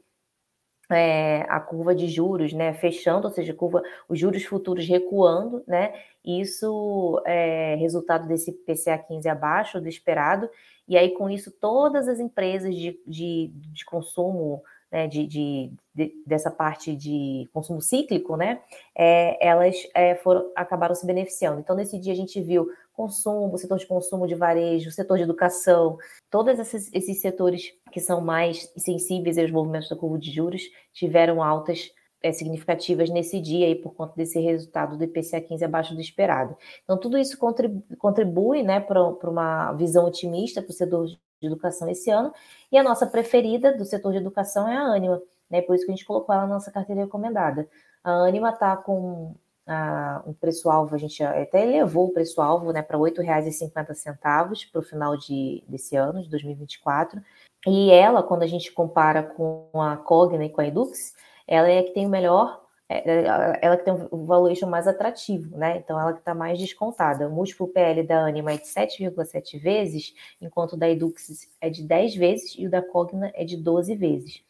é, 0.90 1.46
a 1.50 1.60
curva 1.60 1.94
de 1.94 2.08
juros, 2.08 2.54
né, 2.54 2.74
fechando, 2.74 3.28
ou 3.28 3.34
seja, 3.34 3.54
curva, 3.54 3.82
os 4.08 4.18
juros 4.20 4.44
futuros 4.44 4.88
recuando, 4.88 5.64
né, 5.68 5.94
isso 6.24 7.22
é 7.26 7.76
resultado 7.76 8.28
desse 8.28 8.52
PCA 8.52 8.98
15 8.98 9.28
abaixo 9.28 9.82
do 9.82 9.90
esperado, 9.90 10.50
e 10.88 10.98
aí 10.98 11.12
com 11.12 11.30
isso 11.30 11.52
todas 11.52 12.08
as 12.08 12.20
empresas 12.20 12.76
de, 12.76 13.00
de, 13.06 13.52
de 13.54 13.86
consumo, 13.86 14.64
né, 14.90 15.08
de, 15.08 15.28
de, 15.28 15.72
de, 15.94 16.14
dessa 16.26 16.50
parte 16.50 16.96
de 16.96 17.50
consumo 17.52 17.82
cíclico, 17.82 18.38
né, 18.38 18.62
é, 18.96 19.46
elas 19.46 19.76
é, 19.94 20.16
foram, 20.16 20.50
acabaram 20.56 20.96
se 20.96 21.06
beneficiando. 21.06 21.60
Então, 21.60 21.76
nesse 21.76 22.00
dia 22.00 22.14
a 22.14 22.16
gente 22.16 22.42
viu 22.42 22.70
consumo, 22.98 23.56
setor 23.60 23.78
de 23.78 23.86
consumo 23.86 24.28
de 24.28 24.34
varejo, 24.34 24.92
setor 24.92 25.18
de 25.18 25.24
educação, 25.24 25.98
todos 26.32 26.58
esses, 26.58 26.92
esses 26.92 27.22
setores 27.22 27.72
que 27.92 28.02
são 28.02 28.20
mais 28.20 28.74
sensíveis 28.76 29.38
aos 29.38 29.52
movimentos 29.52 29.88
da 29.88 29.96
curva 29.96 30.18
de 30.18 30.32
juros 30.32 30.64
tiveram 30.92 31.44
altas 31.44 31.92
é, 32.24 32.32
significativas 32.32 33.12
nesse 33.12 33.40
dia 33.40 33.68
aí 33.68 33.76
por 33.76 33.94
conta 33.94 34.14
desse 34.16 34.40
resultado 34.40 34.98
do 34.98 35.04
IPCA 35.04 35.40
15 35.40 35.64
abaixo 35.64 35.94
do 35.94 36.02
esperado. 36.02 36.58
Então, 36.84 36.98
tudo 36.98 37.20
isso 37.20 37.38
contribui, 37.38 37.84
contribui 37.98 38.64
né, 38.64 38.80
para 38.80 39.30
uma 39.30 39.74
visão 39.74 40.06
otimista 40.06 40.60
para 40.60 40.72
o 40.72 40.74
setor 40.74 41.06
de 41.06 41.46
educação 41.46 41.88
esse 41.88 42.10
ano, 42.10 42.34
e 42.72 42.78
a 42.80 42.84
nossa 42.84 43.06
preferida 43.06 43.78
do 43.78 43.86
setor 43.86 44.12
de 44.12 44.18
educação 44.18 44.68
é 44.68 44.76
a 44.76 44.82
Anima, 44.96 45.22
né, 45.48 45.62
por 45.62 45.76
isso 45.76 45.86
que 45.86 45.92
a 45.92 45.96
gente 45.96 46.06
colocou 46.06 46.34
ela 46.34 46.48
na 46.48 46.56
nossa 46.56 46.72
carteira 46.72 47.04
recomendada. 47.04 47.70
A 48.04 48.26
Anima 48.26 48.50
está 48.50 48.76
com 48.76 49.36
ah, 49.68 50.24
um 50.26 50.34
preço-alvo, 50.34 50.96
a 50.96 50.98
gente 50.98 51.22
até 51.22 51.64
elevou 51.64 52.08
o 52.08 52.14
preço-alvo 52.14 52.72
né, 52.72 52.82
para 52.82 52.98
R$ 52.98 53.12
8,50 53.12 54.72
para 54.72 54.80
o 54.80 54.84
final 54.84 55.18
de, 55.18 55.62
desse 55.68 55.96
ano, 55.96 56.24
de 56.24 56.30
2024. 56.30 57.22
E 57.68 57.92
ela, 57.92 58.24
quando 58.24 58.44
a 58.44 58.48
gente 58.48 58.72
compara 58.72 59.22
com 59.22 59.70
a 59.74 59.98
Cogna 59.98 60.46
e 60.46 60.50
com 60.50 60.62
a 60.62 60.68
Edux, 60.68 61.14
ela 61.46 61.70
é 61.70 61.84
que 61.84 61.94
tem 61.94 62.06
o 62.06 62.10
melhor, 62.10 62.64
é, 62.88 62.98
é, 63.10 63.60
ela 63.62 63.76
que 63.76 63.84
tem 63.84 63.94
o 64.10 64.26
valuation 64.26 64.70
mais 64.70 64.88
atrativo, 64.88 65.58
né? 65.58 65.78
Então 65.78 66.00
ela 66.00 66.14
que 66.14 66.20
está 66.20 66.34
mais 66.34 66.58
descontada. 66.58 67.28
O 67.28 67.32
múltiplo 67.32 67.68
PL 67.68 68.04
da 68.04 68.26
Anima 68.26 68.54
é 68.54 68.58
de 68.58 68.68
7,7 68.68 69.60
vezes, 69.60 70.14
enquanto 70.42 70.74
o 70.74 70.78
da 70.78 70.90
Edux 70.90 71.50
é 71.60 71.70
de 71.70 71.84
10 71.84 72.16
vezes 72.16 72.56
e 72.58 72.66
o 72.66 72.70
da 72.70 72.82
Cogna 72.82 73.32
é 73.36 73.44
de 73.44 73.58
12 73.58 73.96
vezes. 73.96 74.42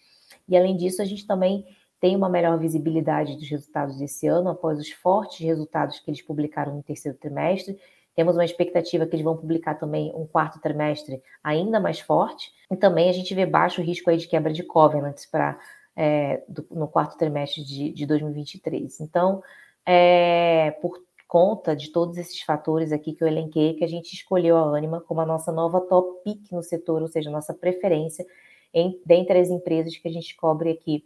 E 0.47 0.55
além 0.55 0.77
disso, 0.77 1.01
a 1.01 1.05
gente 1.05 1.25
também 1.25 1.65
tem 1.99 2.15
uma 2.15 2.29
melhor 2.29 2.57
visibilidade 2.59 3.35
dos 3.35 3.49
resultados 3.49 3.97
desse 3.97 4.27
ano, 4.27 4.49
após 4.49 4.79
os 4.79 4.91
fortes 4.91 5.39
resultados 5.39 5.99
que 5.99 6.09
eles 6.09 6.21
publicaram 6.21 6.75
no 6.75 6.83
terceiro 6.83 7.17
trimestre. 7.17 7.77
Temos 8.15 8.35
uma 8.35 8.45
expectativa 8.45 9.05
que 9.05 9.15
eles 9.15 9.23
vão 9.23 9.37
publicar 9.37 9.75
também 9.75 10.11
um 10.15 10.25
quarto 10.25 10.59
trimestre 10.59 11.21
ainda 11.43 11.79
mais 11.79 11.99
forte. 11.99 12.51
E 12.71 12.75
também 12.75 13.09
a 13.09 13.13
gente 13.13 13.33
vê 13.33 13.45
baixo 13.45 13.81
risco 13.81 14.09
aí 14.09 14.17
de 14.17 14.27
quebra 14.27 14.51
de 14.51 14.63
covenants 14.63 15.25
para 15.25 15.59
é, 15.95 16.43
no 16.69 16.87
quarto 16.87 17.17
trimestre 17.17 17.63
de, 17.63 17.91
de 17.91 18.05
2023. 18.05 19.01
Então, 19.01 19.41
é, 19.85 20.71
por 20.81 21.01
conta 21.27 21.75
de 21.75 21.91
todos 21.91 22.17
esses 22.17 22.41
fatores 22.41 22.91
aqui 22.91 23.13
que 23.13 23.23
eu 23.23 23.27
elenquei, 23.27 23.73
que 23.73 23.83
a 23.83 23.87
gente 23.87 24.13
escolheu 24.13 24.55
a 24.55 24.77
Anima 24.77 25.01
como 25.01 25.19
a 25.19 25.25
nossa 25.25 25.51
nova 25.51 25.81
top 25.81 26.23
pick 26.23 26.51
no 26.51 26.63
setor, 26.63 27.01
ou 27.01 27.07
seja, 27.07 27.29
nossa 27.29 27.53
preferência 27.53 28.25
em, 28.73 29.01
dentre 29.05 29.39
as 29.39 29.49
empresas 29.49 29.97
que 29.97 30.07
a 30.07 30.11
gente 30.11 30.35
cobre 30.35 30.71
aqui 30.71 31.03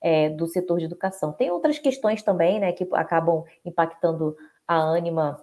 é, 0.00 0.30
do 0.30 0.46
setor 0.46 0.78
de 0.78 0.84
educação. 0.86 1.32
Tem 1.32 1.50
outras 1.50 1.78
questões 1.78 2.22
também, 2.22 2.58
né, 2.60 2.72
que 2.72 2.86
acabam 2.92 3.44
impactando 3.64 4.36
a 4.66 4.76
Anima 4.76 5.42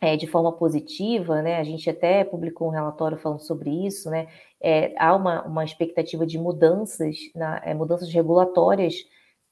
é, 0.00 0.16
de 0.16 0.26
forma 0.26 0.52
positiva, 0.52 1.40
né? 1.40 1.56
A 1.58 1.64
gente 1.64 1.88
até 1.88 2.24
publicou 2.24 2.68
um 2.68 2.70
relatório 2.70 3.16
falando 3.16 3.40
sobre 3.40 3.70
isso, 3.86 4.10
né? 4.10 4.28
É, 4.60 4.94
há 4.98 5.14
uma, 5.16 5.42
uma 5.44 5.64
expectativa 5.64 6.26
de 6.26 6.38
mudanças, 6.38 7.16
na, 7.34 7.60
é, 7.64 7.72
mudanças 7.72 8.12
regulatórias 8.12 8.96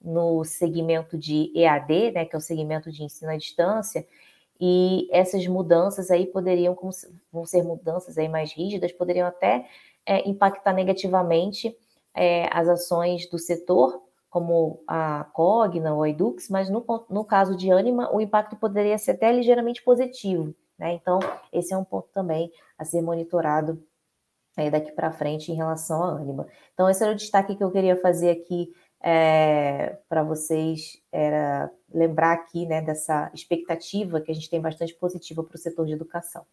no 0.01 0.45
segmento 0.45 1.17
de 1.17 1.51
EAD, 1.55 2.13
né? 2.13 2.25
Que 2.27 2.35
é 2.37 2.39
o 2.39 2.41
segmento 2.41 2.93
de 2.93 3.03
ensino 3.03 3.31
à 3.31 3.37
distância, 3.37 4.07
e 4.61 5.09
essas 5.11 5.45
mudanças 5.47 6.11
aí 6.11 6.27
poderiam, 6.27 6.75
como 6.75 6.93
vão 7.33 7.45
ser 7.45 7.65
mudanças 7.65 8.17
aí 8.17 8.29
mais 8.29 8.53
rígidas, 8.53 8.93
poderiam 8.93 9.27
até 9.27 9.67
é, 10.07 10.29
impactar 10.29 10.73
negativamente 10.73 11.77
é, 12.15 12.49
as 12.53 12.69
ações 12.69 13.29
do 13.29 13.39
setor, 13.39 14.01
como 14.33 14.83
a 14.89 15.25
Cogna 15.35 15.93
ou 15.93 16.03
a 16.03 16.09
Edux, 16.09 16.49
mas 16.49 16.71
no, 16.71 16.83
no 17.11 17.23
caso 17.23 17.55
de 17.55 17.71
Anima, 17.71 18.11
o 18.11 18.19
impacto 18.19 18.57
poderia 18.57 18.97
ser 18.97 19.11
até 19.11 19.31
ligeiramente 19.31 19.83
positivo. 19.83 20.55
Né? 20.79 20.95
Então, 20.95 21.19
esse 21.53 21.75
é 21.75 21.77
um 21.77 21.85
ponto 21.85 22.09
também 22.15 22.51
a 22.79 22.85
ser 22.87 23.03
monitorado 23.03 23.79
é, 24.57 24.71
daqui 24.71 24.91
para 24.91 25.13
frente 25.13 25.53
em 25.53 25.55
relação 25.55 26.03
à 26.03 26.17
Anima. 26.17 26.47
Então, 26.73 26.89
esse 26.89 27.03
era 27.03 27.13
o 27.13 27.15
destaque 27.15 27.55
que 27.55 27.63
eu 27.63 27.71
queria 27.71 27.95
fazer 27.95 28.31
aqui 28.31 28.73
é, 29.03 29.99
para 30.09 30.23
vocês, 30.23 30.99
era 31.13 31.71
lembrar 31.93 32.33
aqui 32.33 32.65
né, 32.65 32.81
dessa 32.81 33.31
expectativa 33.35 34.19
que 34.19 34.31
a 34.31 34.35
gente 34.35 34.49
tem 34.49 34.63
bastante 34.63 34.95
positiva 34.95 35.45
para 35.45 35.57
o 35.57 35.59
setor 35.59 35.85
de 35.85 35.93
educação. 35.93 36.47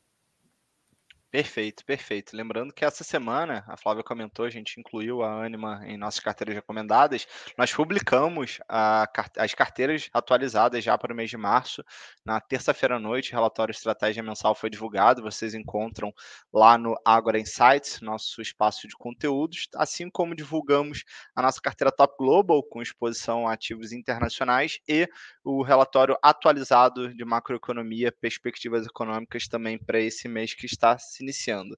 Perfeito, 1.32 1.86
perfeito. 1.86 2.36
Lembrando 2.36 2.74
que 2.74 2.84
essa 2.84 3.04
semana, 3.04 3.64
a 3.68 3.78
Flávia 3.78 4.04
comentou, 4.04 4.46
a 4.46 4.50
gente 4.50 4.80
incluiu 4.80 5.22
a 5.22 5.46
Anima 5.46 5.80
em 5.86 5.96
nossas 5.96 6.20
carteiras 6.20 6.56
recomendadas. 6.56 7.28
Nós 7.56 7.72
publicamos 7.72 8.58
a, 8.68 9.08
as 9.38 9.54
carteiras 9.54 10.10
atualizadas 10.12 10.84
já 10.84 10.98
para 10.98 11.14
o 11.14 11.16
mês 11.16 11.30
de 11.30 11.38
março. 11.38 11.84
Na 12.26 12.42
terça-feira 12.42 12.96
à 12.96 13.00
noite, 13.00 13.32
o 13.32 13.36
relatório 13.36 13.72
Estratégia 13.72 14.24
Mensal 14.24 14.56
foi 14.56 14.72
divulgado. 14.72 15.22
Vocês 15.22 15.54
encontram 15.54 16.12
lá 16.52 16.80
no 16.80 17.00
Agora 17.06 17.40
Insights, 17.40 18.02
nosso 18.02 18.42
espaço 18.42 18.88
de 18.88 18.96
conteúdos, 18.98 19.68
assim 19.76 20.10
como 20.10 20.34
divulgamos 20.34 21.04
a 21.36 21.44
nossa 21.44 21.62
carteira 21.62 21.92
Top 21.92 22.16
Global, 22.18 22.64
com 22.64 22.82
exposição 22.82 23.48
a 23.48 23.54
ativos 23.54 23.92
internacionais, 23.92 24.80
e 24.88 25.08
o 25.44 25.62
relatório 25.62 26.18
atualizado 26.24 27.14
de 27.14 27.24
macroeconomia, 27.24 28.12
perspectivas 28.12 28.88
econômicas 28.88 29.48
também 29.48 29.78
para 29.78 30.00
esse 30.00 30.28
mês 30.28 30.56
que 30.56 30.66
está 30.66 30.98
se 30.98 31.19
se 31.20 31.24
iniciando. 31.24 31.78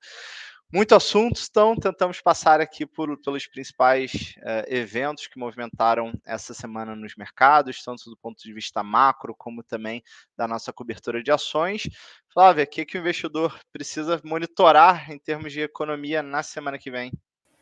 Muito 0.74 0.96
assunto, 0.96 1.42
então 1.50 1.76
tentamos 1.76 2.22
passar 2.22 2.62
aqui 2.62 2.86
por, 2.86 3.22
pelos 3.22 3.46
principais 3.46 4.36
uh, 4.38 4.74
eventos 4.74 5.28
que 5.28 5.38
movimentaram 5.38 6.14
essa 6.26 6.54
semana 6.54 6.96
nos 6.96 7.14
mercados, 7.18 7.84
tanto 7.84 8.10
do 8.10 8.16
ponto 8.16 8.42
de 8.42 8.54
vista 8.54 8.82
macro, 8.82 9.36
como 9.38 9.62
também 9.64 10.02
da 10.38 10.48
nossa 10.48 10.72
cobertura 10.72 11.22
de 11.22 11.30
ações. 11.30 11.90
Flávia, 12.30 12.64
o 12.64 12.68
que, 12.68 12.86
que 12.86 12.98
o 12.98 13.02
investidor 13.02 13.60
precisa 13.74 14.22
monitorar 14.24 15.12
em 15.12 15.20
termos 15.20 15.52
de 15.52 15.60
economia 15.60 16.24
na 16.24 16.42
semana 16.42 16.78
que 16.78 16.90
vem? 16.90 17.12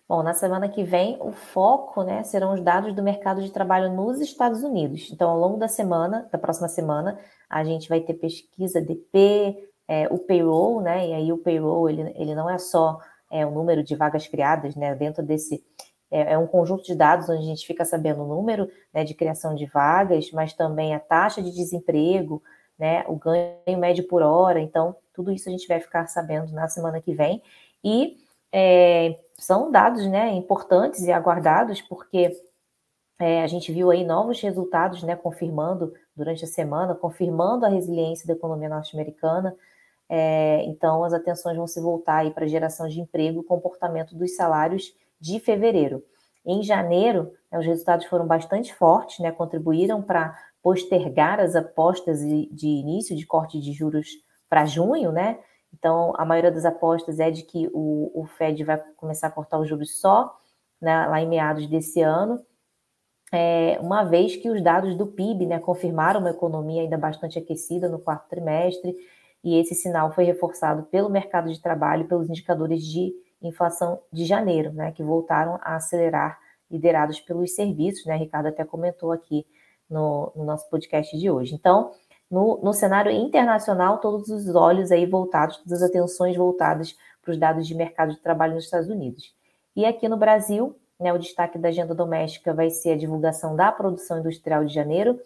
Bom, 0.07 0.21
na 0.21 0.35
semana 0.35 0.69
que 0.69 0.83
vem, 0.83 1.17
o 1.19 1.31
foco 1.31 2.03
né, 2.03 2.23
serão 2.23 2.53
os 2.53 2.61
dados 2.61 2.95
do 2.95 3.01
mercado 3.01 3.41
de 3.41 3.51
trabalho 3.51 3.91
nos 3.91 4.19
Estados 4.19 4.61
Unidos. 4.63 5.09
Então, 5.11 5.31
ao 5.31 5.39
longo 5.39 5.57
da 5.57 5.67
semana, 5.67 6.27
da 6.31 6.37
próxima 6.37 6.67
semana, 6.67 7.19
a 7.49 7.63
gente 7.63 7.89
vai 7.89 8.01
ter 8.01 8.15
pesquisa 8.15 8.81
DP, 8.81 9.68
é, 9.89 10.07
o 10.11 10.19
payroll, 10.19 10.81
né? 10.81 11.07
E 11.07 11.13
aí 11.13 11.33
o 11.33 11.37
payroll 11.39 11.89
ele, 11.89 12.13
ele 12.15 12.35
não 12.35 12.47
é 12.47 12.59
só 12.59 12.99
é, 13.31 13.43
o 13.43 13.49
número 13.49 13.83
de 13.83 13.95
vagas 13.95 14.27
criadas, 14.27 14.75
né? 14.75 14.93
Dentro 14.93 15.23
desse 15.23 15.65
é, 16.11 16.33
é, 16.33 16.37
um 16.37 16.45
conjunto 16.45 16.83
de 16.83 16.93
dados 16.93 17.27
onde 17.27 17.41
a 17.41 17.45
gente 17.45 17.65
fica 17.65 17.83
sabendo 17.83 18.21
o 18.21 18.27
número 18.27 18.69
né, 18.93 19.03
de 19.03 19.15
criação 19.15 19.55
de 19.55 19.65
vagas, 19.65 20.31
mas 20.31 20.53
também 20.53 20.93
a 20.93 20.99
taxa 20.99 21.41
de 21.41 21.49
desemprego, 21.51 22.41
né? 22.77 23.03
O 23.07 23.15
ganho 23.15 23.79
médio 23.79 24.07
por 24.07 24.21
hora. 24.21 24.61
Então, 24.61 24.95
tudo 25.11 25.31
isso 25.31 25.49
a 25.49 25.51
gente 25.51 25.67
vai 25.67 25.79
ficar 25.79 26.05
sabendo 26.05 26.51
na 26.53 26.67
semana 26.67 27.01
que 27.01 27.15
vem. 27.15 27.41
E 27.83 28.17
é, 28.53 29.19
são 29.39 29.71
dados 29.71 30.05
né, 30.05 30.31
importantes 30.33 31.01
e 31.01 31.11
aguardados, 31.11 31.81
porque 31.81 32.31
é, 33.19 33.41
a 33.41 33.47
gente 33.47 33.71
viu 33.71 33.89
aí 33.89 34.05
novos 34.05 34.39
resultados, 34.39 35.01
né, 35.01 35.15
confirmando 35.15 35.93
durante 36.15 36.45
a 36.45 36.47
semana, 36.47 36.93
confirmando 36.93 37.65
a 37.65 37.69
resiliência 37.69 38.27
da 38.27 38.33
economia 38.33 38.69
norte-americana, 38.69 39.55
é, 40.09 40.63
então, 40.63 41.03
as 41.03 41.13
atenções 41.13 41.55
vão 41.55 41.67
se 41.67 41.79
voltar 41.79 42.17
aí 42.17 42.31
para 42.31 42.45
a 42.45 42.47
geração 42.47 42.87
de 42.87 42.99
emprego 42.99 43.41
e 43.41 43.45
comportamento 43.45 44.15
dos 44.15 44.35
salários 44.35 44.91
de 45.19 45.39
fevereiro. 45.39 46.03
Em 46.43 46.63
janeiro, 46.63 47.31
né, 47.51 47.59
os 47.59 47.65
resultados 47.65 48.07
foram 48.07 48.25
bastante 48.25 48.73
fortes, 48.73 49.19
né, 49.19 49.31
contribuíram 49.31 50.01
para 50.01 50.35
postergar 50.63 51.39
as 51.39 51.55
apostas 51.55 52.19
de 52.19 52.67
início 52.67 53.15
de 53.15 53.25
corte 53.25 53.61
de 53.61 53.71
juros 53.71 54.07
para 54.49 54.65
junho, 54.65 55.11
né? 55.11 55.39
Então, 55.71 56.13
a 56.17 56.25
maioria 56.25 56.51
das 56.51 56.65
apostas 56.65 57.19
é 57.19 57.29
de 57.29 57.43
que 57.43 57.69
o, 57.71 58.11
o 58.13 58.25
Fed 58.25 58.63
vai 58.63 58.81
começar 58.97 59.27
a 59.27 59.31
cortar 59.31 59.59
os 59.59 59.69
juros 59.69 59.99
só 59.99 60.35
né, 60.81 61.05
lá 61.05 61.21
em 61.21 61.27
meados 61.27 61.67
desse 61.67 62.01
ano, 62.01 62.43
é, 63.31 63.77
uma 63.79 64.03
vez 64.03 64.35
que 64.35 64.49
os 64.49 64.61
dados 64.63 64.95
do 64.95 65.05
PIB 65.05 65.45
né, 65.45 65.59
confirmaram 65.59 66.19
uma 66.19 66.31
economia 66.31 66.81
ainda 66.81 66.97
bastante 66.97 67.37
aquecida 67.37 67.87
no 67.87 67.99
quarto 67.99 68.27
trimestre 68.27 68.95
e 69.43 69.57
esse 69.57 69.73
sinal 69.73 70.11
foi 70.11 70.23
reforçado 70.23 70.83
pelo 70.83 71.09
mercado 71.09 71.51
de 71.51 71.61
trabalho, 71.61 72.07
pelos 72.07 72.29
indicadores 72.29 72.83
de 72.83 73.13
inflação 73.41 74.01
de 74.11 74.25
janeiro, 74.25 74.71
né, 74.73 74.91
que 74.91 75.03
voltaram 75.03 75.57
a 75.61 75.75
acelerar, 75.75 76.37
liderados 76.69 77.19
pelos 77.19 77.55
serviços, 77.55 78.05
né, 78.05 78.15
Ricardo 78.17 78.47
até 78.47 78.63
comentou 78.63 79.11
aqui 79.11 79.45
no, 79.89 80.31
no 80.35 80.43
nosso 80.43 80.69
podcast 80.69 81.17
de 81.17 81.31
hoje. 81.31 81.55
Então, 81.55 81.91
no, 82.29 82.59
no 82.61 82.73
cenário 82.73 83.11
internacional, 83.11 83.97
todos 83.97 84.29
os 84.29 84.53
olhos 84.53 84.91
aí 84.91 85.05
voltados, 85.05 85.57
todas 85.57 85.81
as 85.81 85.89
atenções 85.89 86.35
voltadas 86.35 86.95
para 87.21 87.31
os 87.31 87.39
dados 87.39 87.67
de 87.67 87.73
mercado 87.73 88.11
de 88.11 88.19
trabalho 88.19 88.55
nos 88.55 88.65
Estados 88.65 88.89
Unidos. 88.89 89.33
E 89.75 89.85
aqui 89.85 90.07
no 90.07 90.17
Brasil, 90.17 90.75
né, 90.99 91.11
o 91.13 91.17
destaque 91.17 91.57
da 91.57 91.69
agenda 91.69 91.95
doméstica 91.95 92.53
vai 92.53 92.69
ser 92.69 92.91
a 92.91 92.97
divulgação 92.97 93.55
da 93.55 93.71
produção 93.71 94.19
industrial 94.19 94.63
de 94.65 94.73
janeiro, 94.73 95.19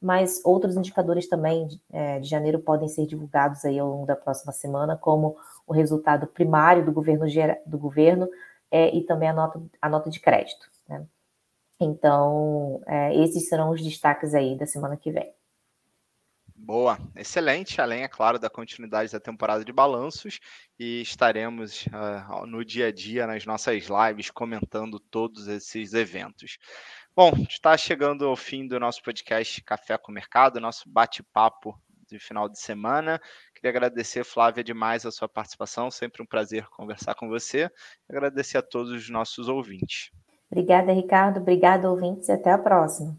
mas 0.00 0.40
outros 0.44 0.76
indicadores 0.76 1.28
também 1.28 1.66
de, 1.66 1.80
é, 1.92 2.20
de 2.20 2.28
janeiro 2.28 2.60
podem 2.60 2.88
ser 2.88 3.06
divulgados 3.06 3.64
aí 3.64 3.78
ao 3.78 3.88
longo 3.88 4.06
da 4.06 4.16
próxima 4.16 4.52
semana, 4.52 4.96
como 4.96 5.36
o 5.66 5.72
resultado 5.72 6.26
primário 6.26 6.84
do 6.84 6.92
governo, 6.92 7.26
do 7.66 7.78
governo 7.78 8.28
é, 8.70 8.94
e 8.94 9.04
também 9.04 9.28
a 9.28 9.32
nota, 9.32 9.60
a 9.80 9.88
nota 9.88 10.08
de 10.10 10.20
crédito. 10.20 10.70
Né? 10.88 11.04
Então, 11.80 12.80
é, 12.86 13.14
esses 13.16 13.48
serão 13.48 13.70
os 13.70 13.82
destaques 13.82 14.34
aí 14.34 14.56
da 14.56 14.66
semana 14.66 14.96
que 14.96 15.10
vem. 15.10 15.32
Boa, 16.60 16.98
excelente. 17.14 17.80
Além, 17.80 18.02
é 18.02 18.08
claro, 18.08 18.38
da 18.38 18.50
continuidade 18.50 19.12
da 19.12 19.20
temporada 19.20 19.64
de 19.64 19.72
balanços, 19.72 20.40
e 20.78 21.00
estaremos 21.00 21.86
uh, 21.86 22.44
no 22.46 22.64
dia 22.64 22.88
a 22.88 22.92
dia 22.92 23.26
nas 23.26 23.46
nossas 23.46 23.86
lives 23.86 24.30
comentando 24.30 24.98
todos 24.98 25.46
esses 25.46 25.94
eventos. 25.94 26.58
Bom, 27.18 27.32
está 27.50 27.76
chegando 27.76 28.28
ao 28.28 28.36
fim 28.36 28.64
do 28.64 28.78
nosso 28.78 29.02
podcast 29.02 29.60
Café 29.64 29.98
com 29.98 30.12
o 30.12 30.14
Mercado, 30.14 30.60
nosso 30.60 30.88
bate-papo 30.88 31.76
de 32.08 32.16
final 32.16 32.48
de 32.48 32.60
semana. 32.60 33.20
Queria 33.52 33.70
agradecer, 33.70 34.22
Flávia, 34.22 34.62
demais 34.62 35.04
a 35.04 35.10
sua 35.10 35.28
participação, 35.28 35.90
sempre 35.90 36.22
um 36.22 36.26
prazer 36.26 36.68
conversar 36.68 37.16
com 37.16 37.28
você. 37.28 37.68
Agradecer 38.08 38.58
a 38.58 38.62
todos 38.62 38.92
os 38.92 39.10
nossos 39.10 39.48
ouvintes. 39.48 40.12
Obrigada, 40.48 40.92
Ricardo. 40.92 41.40
Obrigada, 41.40 41.90
ouvintes, 41.90 42.28
e 42.28 42.32
até 42.32 42.52
a 42.52 42.58
próxima. 42.58 43.18